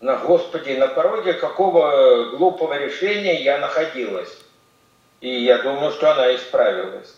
[0.00, 4.36] на Господи, на пороге какого глупого решения я находилась.
[5.20, 7.14] И я думаю, что она исправилась.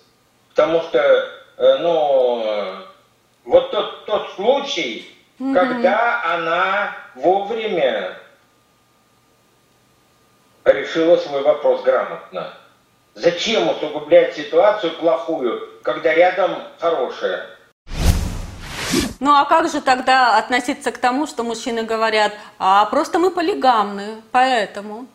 [0.51, 2.77] Потому что ну,
[3.45, 5.55] вот тот, тот случай, mm-hmm.
[5.55, 8.19] когда она вовремя
[10.65, 12.53] решила свой вопрос грамотно.
[13.15, 17.52] Зачем усугублять ситуацию плохую, когда рядом хорошая?
[19.23, 24.21] Ну а как же тогда относиться к тому, что мужчины говорят, а просто мы полигамны,
[24.33, 25.07] поэтому?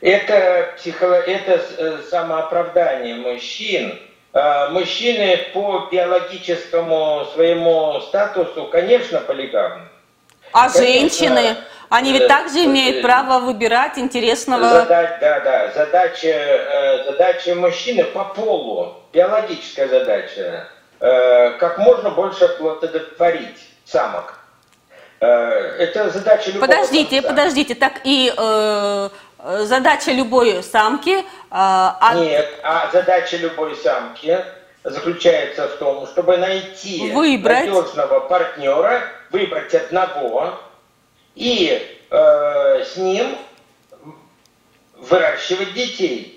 [0.00, 1.06] Это, психо...
[1.06, 4.00] это э, самооправдание мужчин.
[4.32, 9.86] А, мужчины по биологическому своему статусу, конечно, полигамны.
[10.50, 11.56] А конечно, женщины?
[11.90, 14.68] Они ведь э, также имеют право выбирать интересного...
[14.68, 15.72] Задать, да, да.
[15.72, 24.38] Задача, э, задача мужчины по полу, биологическая задача Э, как можно больше оплодотворить самок.
[25.20, 27.28] Э, это задача любого Подождите, самца.
[27.28, 29.08] подождите, так и э,
[29.60, 31.18] задача любой самки...
[31.18, 32.16] Э, от...
[32.16, 34.44] Нет, а задача любой самки
[34.82, 37.66] заключается в том, чтобы найти выбрать.
[37.66, 40.58] надежного партнера, выбрать одного
[41.34, 43.38] и э, с ним
[44.98, 46.33] выращивать детей.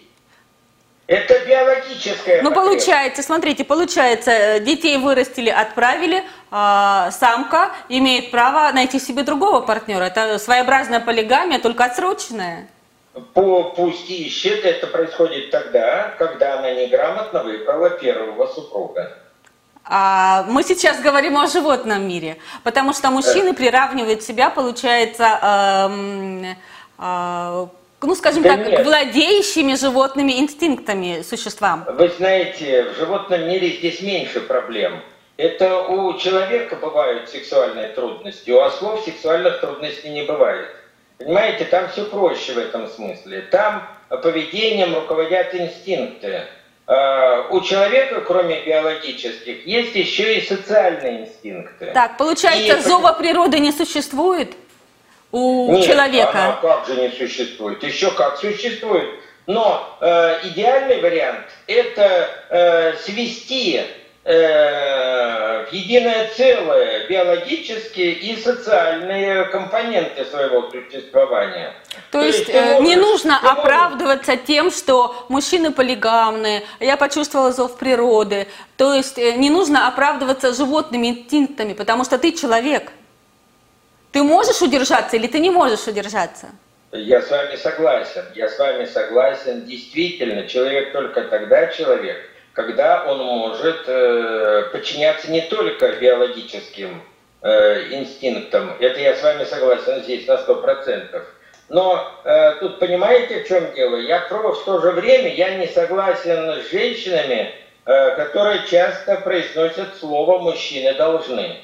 [1.08, 2.42] Это биологическое.
[2.42, 9.62] Ну, получается, смотрите, получается, э, детей вырастили, отправили, а самка имеет право найти себе другого
[9.62, 10.04] партнера.
[10.04, 12.68] Это своеобразная полигамия, только отсроченная.
[13.34, 19.18] По, пусть ищет, это происходит тогда, когда она неграмотно выбрала первого супруга.
[19.86, 25.40] А мы сейчас говорим о животном мире, потому что мужчины приравнивают себя, получается,
[25.90, 26.58] эм,
[27.00, 27.68] э,
[28.02, 28.86] ну, скажем да так, нет.
[28.86, 31.86] владеющими животными инстинктами существам?
[31.88, 35.02] Вы знаете, в животном мире здесь меньше проблем.
[35.38, 40.68] Это у человека бывают сексуальные трудности, у ослов сексуальных трудностей не бывает.
[41.18, 43.42] Понимаете, там все проще в этом смысле.
[43.52, 46.44] Там поведением руководят инстинкты.
[46.86, 51.88] А, у человека, кроме биологических, есть еще и социальные инстинкты.
[51.94, 52.82] Так, получается, и...
[52.82, 54.56] зова природы не существует?
[55.32, 56.32] У Нет, человека.
[56.32, 57.84] Она как же не существует?
[57.84, 59.10] Еще как существует.
[59.46, 63.82] Но э, идеальный вариант это э, свести
[64.26, 71.74] э, в единое целое биологические и социальные компоненты своего существования.
[72.12, 74.46] То, То есть, есть э, не нужно оправдываться можешь...
[74.46, 78.48] тем, что мужчины полигамные, я почувствовала зов природы.
[78.76, 82.92] То есть э, не нужно оправдываться животными инстинктами, потому что ты человек.
[84.12, 86.48] Ты можешь удержаться или ты не можешь удержаться?
[86.92, 88.24] Я с вами согласен.
[88.34, 89.66] Я с вами согласен.
[89.66, 92.18] Действительно, человек только тогда человек,
[92.54, 97.02] когда он может э, подчиняться не только биологическим
[97.42, 98.78] э, инстинктам.
[98.80, 101.24] Это я с вами согласен здесь на сто процентов.
[101.70, 103.98] Но э, тут понимаете, в чем дело?
[103.98, 107.54] Я в то же время я не согласен с женщинами,
[107.86, 111.58] э, которые часто произносят слово «мужчины должны».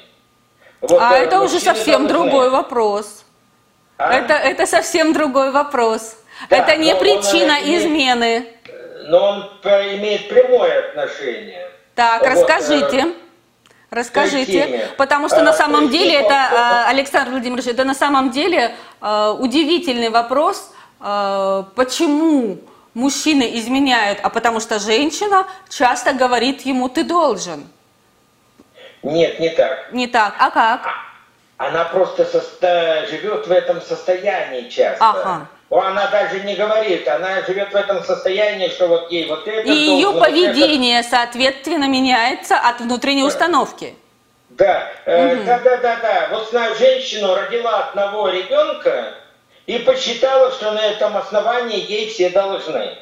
[0.88, 3.24] Вот, а это уже совсем другой вопрос.
[3.96, 4.12] А?
[4.12, 6.16] Это, это совсем другой вопрос.
[6.50, 8.46] Да, это не причина имеет, измены.
[9.06, 9.42] Но он
[9.96, 11.70] имеет прямое отношение.
[11.94, 12.98] Так, вот, расскажите.
[12.98, 13.12] Э,
[13.90, 18.74] расскажите, потому что а, на самом деле это, а, Александр Владимирович, это на самом деле
[19.00, 22.58] а, удивительный вопрос, а, почему
[22.94, 27.68] мужчины изменяют, а потому что женщина часто говорит ему «ты должен».
[29.04, 29.92] Нет, не так.
[29.92, 30.34] Не так.
[30.38, 30.86] А как?
[30.86, 33.06] А, она просто состо...
[33.08, 35.04] живет в этом состоянии часто.
[35.04, 35.46] Ага.
[35.70, 39.68] Она даже не говорит, она живет в этом состоянии, что вот ей вот это...
[39.68, 41.10] И ее поведение, это...
[41.10, 43.28] соответственно, меняется от внутренней да.
[43.28, 43.94] установки.
[44.50, 45.44] Да, э, угу.
[45.44, 46.28] да, да, да, да.
[46.30, 49.14] Вот знаю женщину, родила одного ребенка
[49.66, 52.96] и посчитала, что на этом основании ей все должны.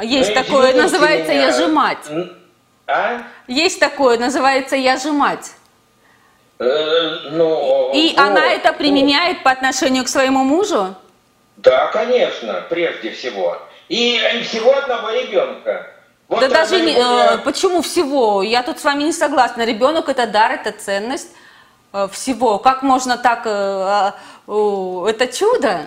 [0.00, 1.46] Есть ну, такое, называется меня.
[1.46, 2.10] «я же мать».
[2.86, 3.22] А?
[3.46, 5.52] Есть такое, называется «я же мать».
[6.58, 9.44] Э, ну, И вот, она это применяет вот.
[9.44, 10.94] по отношению к своему мужу?
[11.56, 13.58] Да, конечно, прежде всего.
[13.88, 15.90] И, и всего одного ребенка.
[16.28, 18.42] Вот да даже не, э, почему всего?
[18.42, 19.64] Я тут с вами не согласна.
[19.64, 21.28] Ребенок это дар, это ценность
[21.92, 22.58] э, всего.
[22.58, 23.42] Как можно так?
[23.46, 24.12] Э,
[24.46, 25.80] э, это чудо.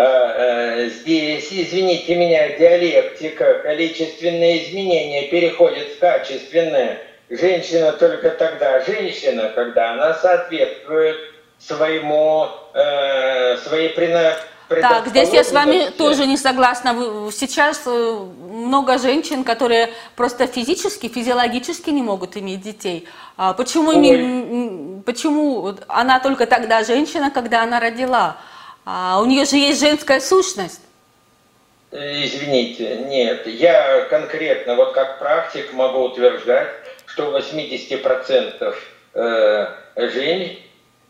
[0.00, 7.00] А, э, здесь, извините меня, диалектика, количественные изменения переходят в качественные.
[7.28, 11.16] Женщина только тогда женщина, когда она соответствует
[11.58, 13.88] своему, э, своей
[14.68, 16.94] так, здесь я с вами тоже не согласна.
[17.32, 18.18] Сейчас э,
[18.50, 23.08] много женщин, которые просто физически, физиологически не могут иметь детей.
[23.36, 25.02] А почему, Ой.
[25.04, 28.36] почему она только тогда женщина, когда она родила?
[28.90, 30.80] А у нее же есть женская сущность.
[31.90, 33.46] Извините, нет.
[33.46, 36.68] Я конкретно, вот как практик, могу утверждать,
[37.04, 38.74] что 80%
[39.12, 40.56] э, жен,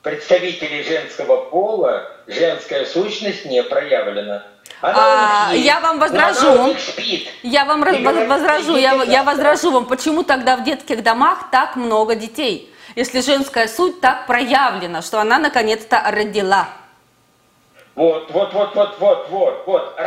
[0.02, 4.42] представителей женского пола, женская сущность не проявлена.
[4.82, 6.74] А, я вам возражу.
[7.44, 12.16] Я вам раз, возражу, я, я возражу вам, почему тогда в детских домах так много
[12.16, 16.66] детей, если женская суть так проявлена, что она наконец-то родила.
[17.98, 19.98] Вот, вот, вот, вот, вот, вот, вот.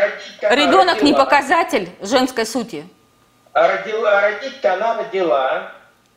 [0.44, 1.02] Ребенок родила.
[1.02, 2.88] не показатель женской сути.
[3.52, 5.74] А родила, а родить-то она родила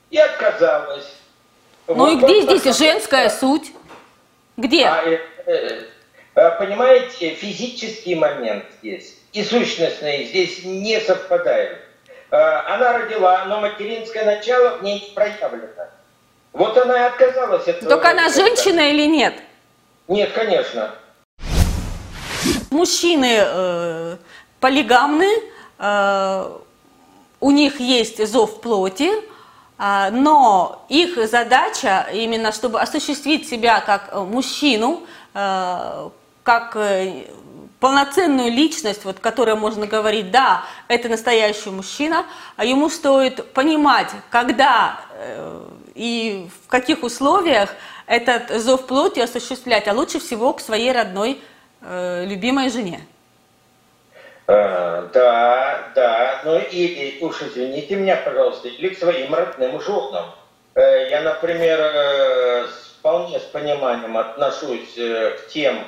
[0.08, 1.16] и отказалась.
[1.88, 3.72] Ну вот, и где здесь женская суть?
[4.56, 4.86] Где?
[4.86, 5.80] А, э, э,
[6.36, 11.80] э, понимаете, физический момент здесь и сущностный здесь не совпадают.
[12.30, 12.36] Э,
[12.68, 15.88] она родила, но материнское начало в ней не проявлено.
[16.52, 19.34] Вот она и отказалась от Только она женщина или нет?
[20.06, 20.94] Нет, конечно.
[22.74, 24.16] Мужчины э,
[24.58, 25.30] полигамны,
[25.78, 26.58] э,
[27.38, 29.10] у них есть зов плоти,
[29.78, 35.04] э, но их задача именно, чтобы осуществить себя как мужчину,
[35.34, 36.10] э,
[36.42, 37.26] как э,
[37.78, 44.98] полноценную личность, вот, которая можно говорить, да, это настоящий мужчина, а ему стоит понимать, когда
[45.12, 45.62] э,
[45.94, 47.70] и в каких условиях
[48.06, 51.40] этот зов плоти осуществлять, а лучше всего к своей родной
[51.84, 53.00] э, любимой жене.
[54.46, 60.34] А, да, да, ну и, и уж извините меня, пожалуйста, или к своим родным женам.
[60.74, 62.66] Э, я, например, э,
[62.98, 65.78] вполне с пониманием отношусь э, к тем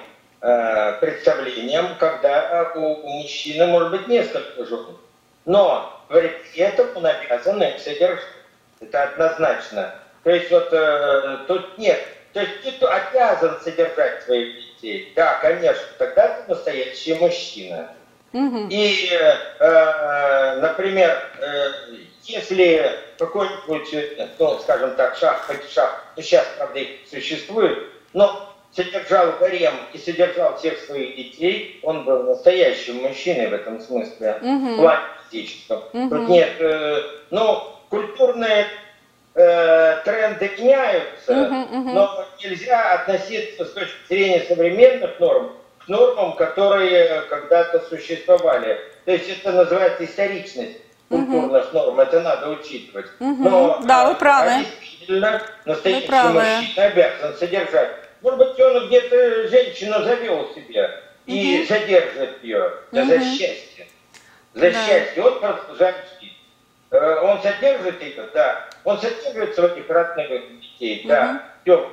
[1.00, 4.86] представлениям, когда у, у мужчины может быть несколько жен.
[5.46, 8.22] Но при этом он обязан их содержать.
[8.80, 9.94] Это однозначно.
[10.22, 12.00] То есть вот э, тут нет.
[12.36, 15.10] То есть ты обязан содержать своих детей.
[15.16, 17.88] Да, конечно, тогда ты настоящий мужчина.
[18.34, 18.66] Угу.
[18.68, 21.70] И, э, э, например, э,
[22.24, 27.78] если какой-нибудь, ну, скажем так, шах, шах, ну, сейчас, правда, их существует,
[28.12, 34.36] но содержал гарем и содержал всех своих детей, он был настоящим мужчиной в этом смысле,
[34.42, 34.74] угу.
[34.74, 35.82] в плане физическом.
[35.94, 36.10] Угу.
[36.10, 38.66] Тут нет, э, ну, культурные
[39.36, 41.92] э, тренды меняются, uh-huh, uh-huh.
[41.92, 45.52] но нельзя относиться с точки зрения современных норм
[45.84, 48.80] к нормам, которые когда-то существовали.
[49.04, 50.78] То есть это называется историчность
[51.08, 53.06] культурных норм, это надо учитывать.
[53.20, 54.50] Но да, вы правы.
[54.50, 57.90] А действительно настоящий мужчина обязан содержать.
[58.22, 63.06] Может быть, он где-то женщину завел себе и содержит ее да, uh-huh.
[63.06, 63.86] за счастье.
[64.54, 64.86] За да.
[64.86, 65.22] счастье.
[65.22, 66.32] Вот продолжает жить.
[66.90, 68.68] Э, он содержит их, да.
[68.86, 71.42] Он содержит своих родных детей, да.
[71.64, 71.90] Все,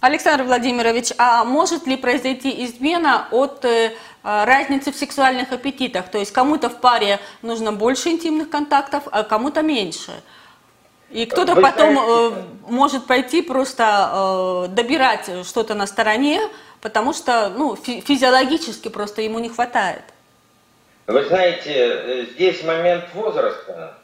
[0.00, 6.08] Александр Владимирович, а может ли произойти измена от э, разницы в сексуальных аппетитах?
[6.08, 10.12] То есть кому-то в паре нужно больше интимных контактов, а кому-то меньше?
[11.10, 16.40] И кто-то потом знаете, э, может пойти просто э, добирать что-то на стороне,
[16.80, 20.02] потому что ну, фи физиологически просто ему не хватает.
[21.06, 23.98] Вы знаете, э, здесь момент возраста,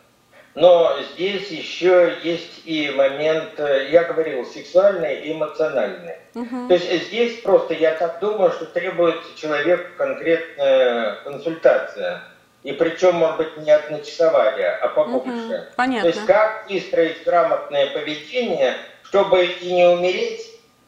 [0.58, 6.16] но здесь еще есть и момент, э, я говорил, сексуальный и эмоциональный.
[6.34, 6.68] Угу.
[6.68, 12.22] То есть здесь просто, я так думаю, что требуется человеку конкретная консультация.
[12.64, 15.30] И причем, может быть, не одночасовая, а побольше.
[15.30, 16.10] Угу, понятно.
[16.10, 20.44] То есть как выстроить грамотное поведение, чтобы и не умереть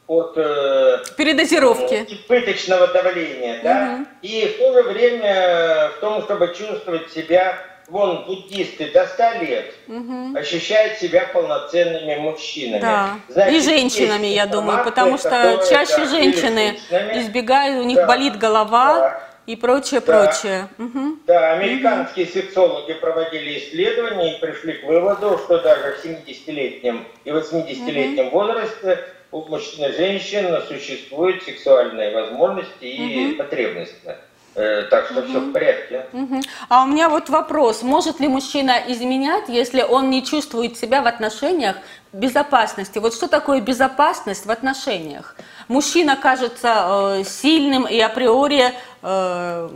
[0.07, 4.07] от э, передозировки, избыточного давления, да, угу.
[4.21, 7.57] и в то же время в том, чтобы чувствовать себя,
[7.91, 10.37] вон буддисты до 100 лет угу.
[10.37, 12.81] ощущают себя полноценными мужчинами.
[12.81, 13.19] Да.
[13.27, 16.79] Значит, и женщинами, я думаю, потому что чаще да, женщины
[17.15, 18.99] избегают, у них да, болит голова.
[18.99, 20.23] Да и прочее, да.
[20.23, 20.69] прочее.
[20.77, 21.17] Угу.
[21.25, 22.33] Да, американские угу.
[22.33, 28.37] сексологи проводили исследования и пришли к выводу, что даже в 70-летнем и 80-летнем угу.
[28.37, 28.99] возрасте
[29.31, 33.37] у мужчин и женщин существуют сексуальные возможности и угу.
[33.37, 34.15] потребности.
[34.53, 35.27] Э, так что угу.
[35.27, 36.05] все в порядке.
[36.11, 36.41] Угу.
[36.67, 37.83] А у меня вот вопрос.
[37.83, 41.77] Может ли мужчина изменять, если он не чувствует себя в отношениях
[42.11, 42.99] безопасности?
[42.99, 45.37] Вот что такое безопасность в отношениях?
[45.69, 49.69] Мужчина кажется э, сильным и априори э,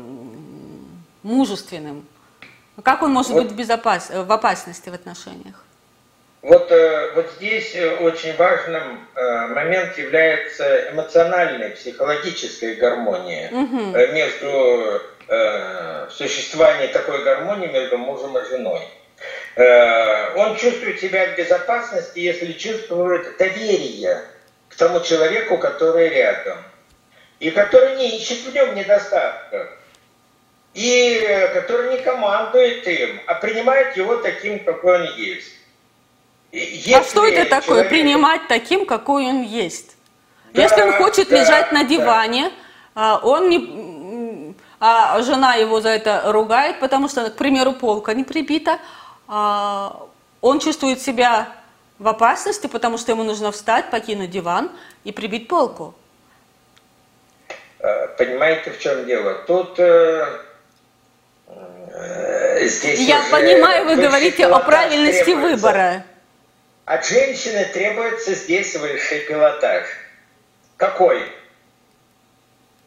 [1.24, 2.06] мужественным.
[2.84, 3.44] Как он может вот.
[3.44, 4.10] быть в, безопас...
[4.10, 5.64] в опасности в отношениях?
[6.46, 13.98] Вот, э, вот здесь э, очень важным э, момент является эмоциональная, психологическая гармония угу.
[14.14, 15.02] между
[16.12, 18.88] существованием такой гармонии между мужем и женой.
[20.36, 24.22] Он чувствует себя в безопасности, если чувствует доверие
[24.70, 26.60] к тому человеку, который рядом.
[27.40, 29.68] и который не ищет в нем недостатков,
[30.76, 35.56] и который не командует им, а принимает его таким, какой он есть.
[36.56, 37.90] Если а что это такое, человек...
[37.90, 39.98] принимать таким, какой он есть?
[40.54, 42.50] Да, Если он хочет да, лежать на диване,
[42.96, 43.18] да.
[43.18, 48.80] он не, а жена его за это ругает, потому что, к примеру, полка не прибита,
[49.28, 50.08] а
[50.40, 51.50] он чувствует себя
[52.00, 54.72] в опасности, потому что ему нужно встать, покинуть диван
[55.04, 55.94] и прибить полку.
[57.80, 59.34] Э, понимаете, в чем дело?
[59.46, 60.26] Тут э,
[61.50, 65.56] э здесь Я понимаю, вы говорите о правильности требуется.
[65.58, 66.06] выбора.
[66.86, 69.88] От женщины требуется здесь высший пилотаж.
[70.78, 71.20] Какой?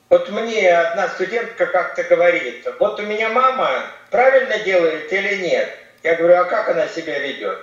[0.08, 5.76] Вот мне одна студентка как-то говорит, вот у меня мама правильно делает или нет?
[6.04, 7.58] Я говорю, а как она себя ведет?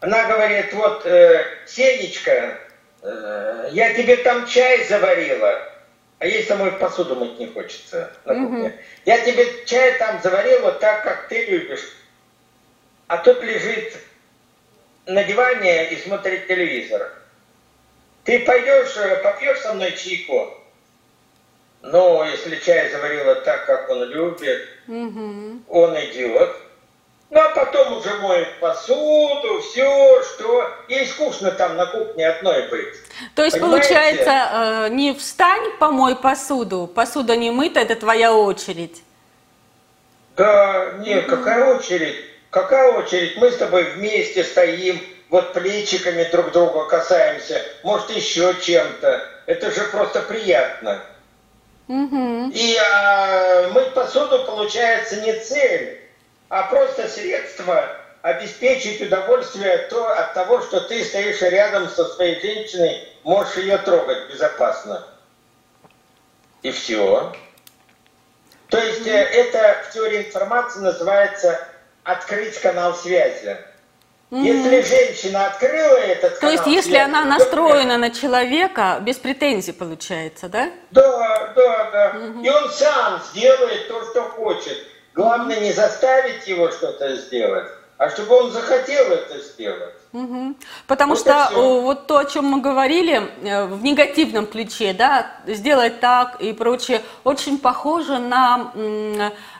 [0.00, 2.58] Она говорит, вот, э, Сенечка,
[3.02, 5.72] э, я тебе там чай заварила,
[6.18, 8.80] а ей самой посуду мыть не хочется на кухне.
[9.04, 11.86] Я тебе чай там заварила так, как ты любишь.
[13.08, 13.94] А тут лежит
[15.06, 17.12] на диване и смотрит телевизор.
[18.24, 20.52] Ты пойдешь, э, попьешь со мной чайку?
[21.82, 25.60] Но если чай заварила так, как он любит, угу.
[25.68, 26.56] он идет.
[27.30, 30.70] Ну, а потом уже моет посуду, все, что...
[30.88, 32.94] Ей скучно там на кухне одной быть.
[33.34, 33.88] То есть, Понимаете?
[33.88, 39.02] получается, э, не встань, помой посуду, посуда не мыта, это твоя очередь.
[40.36, 42.16] Да, нет, какая очередь?
[42.50, 43.36] Какая очередь?
[43.36, 49.28] Мы с тобой вместе стоим, вот плечиками друг друга касаемся, может, еще чем-то.
[49.46, 51.02] Это же просто приятно.
[51.88, 52.50] Угу.
[52.52, 56.00] И а, мыть посуду получается не цель,
[56.48, 57.88] а просто средство
[58.22, 64.28] обеспечить удовольствие то, от того, что ты стоишь рядом со своей женщиной, можешь ее трогать
[64.32, 65.06] безопасно.
[66.62, 67.32] И все.
[68.68, 71.68] То есть mm это в теории информации называется
[72.06, 73.56] открыть канал связи.
[74.30, 77.98] Если женщина открыла этот То канал, есть, если связи, она настроена то...
[77.98, 80.70] на человека, без претензий получается, да?
[80.90, 82.12] Да, да, да.
[82.16, 82.42] Mm-hmm.
[82.44, 84.78] И он сам сделает то, что хочет.
[85.14, 89.94] Главное не заставить его что-то сделать, а чтобы он захотел это сделать.
[90.12, 90.54] Угу.
[90.86, 96.00] Потому вот что вот то, о чем мы говорили э, в негативном ключе, да, сделать
[96.00, 98.72] так и прочее, очень похоже на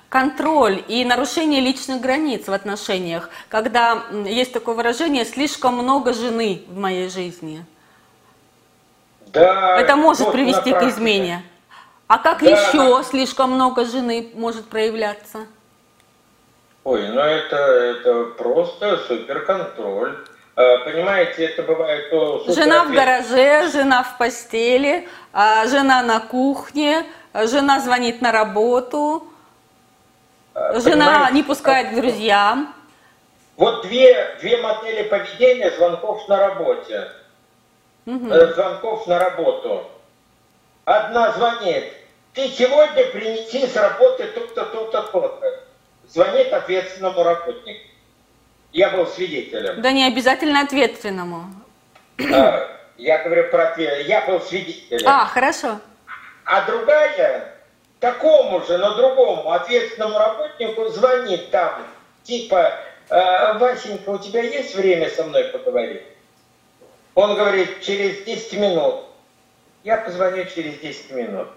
[0.08, 6.78] контроль и нарушение личных границ в отношениях, когда есть такое выражение «слишком много жены в
[6.78, 7.64] моей жизни».
[9.26, 11.42] Да, Это может вот привести к измене.
[12.06, 15.46] А как да, еще слишком много жены может проявляться?
[16.84, 20.16] Ой, ну это, это просто суперконтроль.
[20.54, 22.44] А, понимаете, это бывает то...
[22.46, 27.04] Жена в гараже, жена в постели, а, жена на кухне,
[27.34, 29.28] жена звонит на работу,
[30.56, 31.34] Жена Понимаете?
[31.34, 32.74] не пускает к друзьям.
[33.56, 37.10] Вот две, две модели поведения звонков на работе.
[38.06, 38.32] Угу.
[38.54, 39.90] Звонков на работу.
[40.84, 41.84] Одна звонит.
[42.32, 45.60] Ты сегодня принеси с работы то-то, то-то, то-то.
[46.08, 47.80] Звонит ответственному работнику.
[48.72, 49.82] Я был свидетелем.
[49.82, 51.46] Да не обязательно ответственному.
[52.32, 54.06] А, я говорю про ответ.
[54.06, 55.06] Я был свидетелем.
[55.06, 55.80] А, хорошо.
[56.44, 57.55] А другая
[58.00, 61.86] такому же, но другому ответственному работнику звонит там,
[62.24, 62.72] типа,
[63.08, 66.02] «Э, Васенька, у тебя есть время со мной поговорить?
[67.14, 68.96] Он говорит, через 10 минут.
[69.84, 71.48] Я позвоню через 10 минут.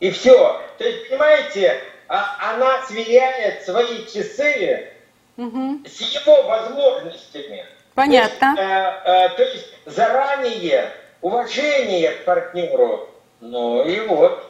[0.00, 0.60] И все.
[0.78, 4.90] То есть, понимаете, а, она сверяет свои часы
[5.36, 5.80] угу.
[5.86, 7.64] с его возможностями.
[7.94, 8.56] Понятно.
[8.56, 10.90] То есть, э, э, то есть заранее
[11.20, 13.08] уважение к партнеру.
[13.40, 14.44] Ну и вот.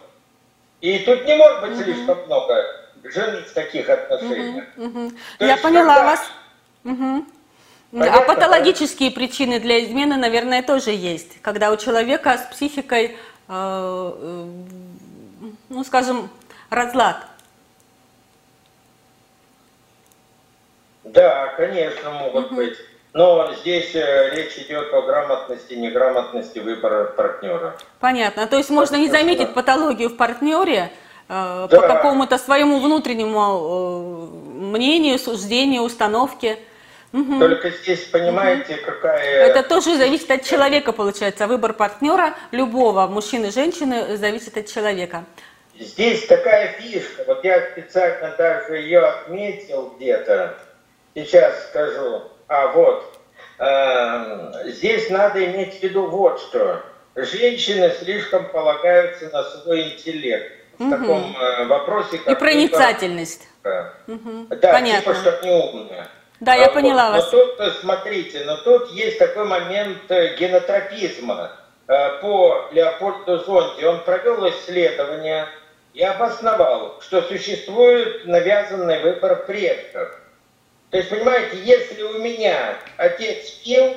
[0.85, 1.83] И тут не может быть угу.
[1.83, 2.63] слишком много
[3.05, 4.67] жены в таких отношениях.
[4.77, 5.13] Угу, угу.
[5.39, 6.11] Я есть, поняла когда...
[6.11, 6.31] вас.
[6.85, 7.27] Угу.
[7.93, 9.15] Понятно, а патологические да?
[9.15, 11.41] причины для измены, наверное, тоже есть.
[11.41, 13.13] Когда у человека с психикой, э,
[13.49, 14.47] э,
[15.71, 16.29] ну, скажем,
[16.69, 17.17] разлад.
[21.05, 22.57] Да, конечно, могут угу.
[22.57, 22.77] быть.
[23.15, 27.77] Но здесь э, речь идет о грамотности, неграмотности выбора партнера.
[28.01, 28.49] Понятно.
[28.49, 30.91] То есть можно не заметить патологию в партнере
[31.29, 31.81] э, да.
[31.81, 36.59] по какому-то своему внутреннему э, мнению, суждению, установке.
[37.13, 37.39] Угу.
[37.39, 38.87] Только здесь понимаете, угу.
[38.87, 39.47] какая...
[39.47, 41.47] Это тоже зависит от человека, получается.
[41.47, 45.25] Выбор партнера любого, мужчины, женщины, зависит от человека.
[45.79, 47.23] Здесь такая фишка.
[47.29, 50.59] Вот я специально даже ее отметил где-то.
[51.15, 52.25] Сейчас скажу.
[52.49, 53.19] А вот,
[53.59, 56.83] э, здесь надо иметь в виду вот что.
[57.15, 62.37] женщины слишком полагаются на свой интеллект в таком э, вопросе, как...
[62.37, 63.49] И проницательность.
[64.07, 64.47] Угу.
[64.61, 65.01] Да, Понятно.
[65.01, 66.09] типа, что не умная.
[66.41, 67.23] Да, я поняла вот.
[67.23, 67.33] вас.
[67.33, 71.53] Но тут, э, смотрите, но тут есть такой момент э, генотропизма.
[71.87, 75.47] Э, по Леопольду Зонти он провел исследование
[75.95, 80.21] и обосновал, что существует навязанный выбор предков.
[80.95, 83.97] То есть, понимаете, если у меня отец пил,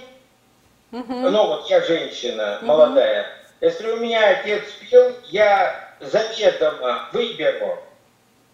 [0.91, 1.14] угу.
[1.14, 2.66] ну вот я женщина угу.
[2.66, 3.28] молодая,
[3.62, 7.78] если у меня отец пил, я заведомо выберу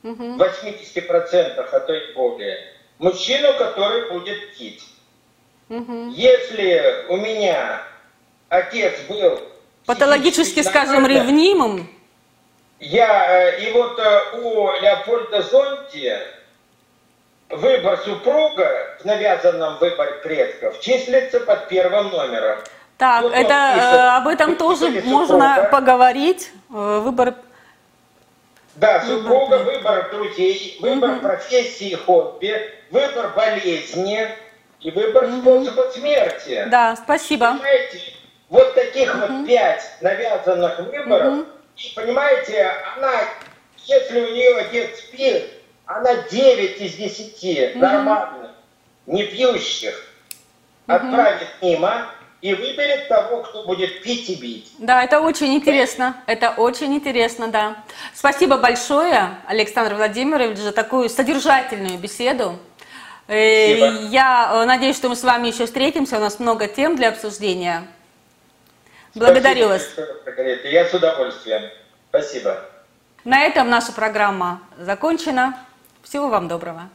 [0.04, 0.34] угу.
[0.34, 2.60] в 80%, а то и более,
[3.00, 4.84] мужчину, который будет пить.
[5.70, 6.10] Угу.
[6.10, 7.82] Если у меня
[8.50, 9.39] отец был
[9.86, 11.89] патологически, скажем, ревнимым,
[12.82, 16.12] я э, и вот э, у Леопольда Зонти
[17.50, 22.60] выбор супруга в навязанном выборе предков числится под первым номером.
[22.98, 26.52] Так, вот это пишет, э, об этом тоже можно поговорить.
[26.70, 27.36] Выбор.
[28.76, 31.20] Да, супруга, выбор, выбор друзей, выбор угу.
[31.20, 32.56] профессии, хобби,
[32.91, 34.28] выбор болезни
[34.80, 35.41] и выбор угу.
[35.41, 36.66] способа смерти.
[36.70, 37.52] Да, спасибо.
[37.52, 38.00] Понимаете,
[38.50, 39.28] вот таких угу.
[39.28, 41.34] вот пять навязанных выборов.
[41.34, 41.46] Угу.
[41.76, 43.14] И понимаете, она,
[43.86, 45.50] если у нее отец пьет,
[45.86, 47.79] она 9 из 10 угу.
[47.79, 48.51] нормальных,
[49.05, 49.93] не пьющих,
[50.88, 50.95] угу.
[50.95, 52.09] отправит мимо
[52.41, 54.71] и выберет того, кто будет пить и бить.
[54.77, 56.17] Да, это очень интересно.
[56.25, 57.84] Это очень интересно, да.
[58.13, 62.59] Спасибо большое, Александр Владимирович, за такую содержательную беседу.
[63.27, 64.09] Э, Спасибо.
[64.09, 66.17] Я э, надеюсь, что мы с вами еще встретимся.
[66.17, 67.88] У нас много тем для обсуждения.
[69.15, 70.01] Благодарю Спасибо,
[70.36, 70.63] вас.
[70.65, 71.69] Я с удовольствием.
[72.09, 72.65] Спасибо.
[73.23, 75.57] На этом наша программа закончена.
[76.04, 76.89] Всего вам доброго.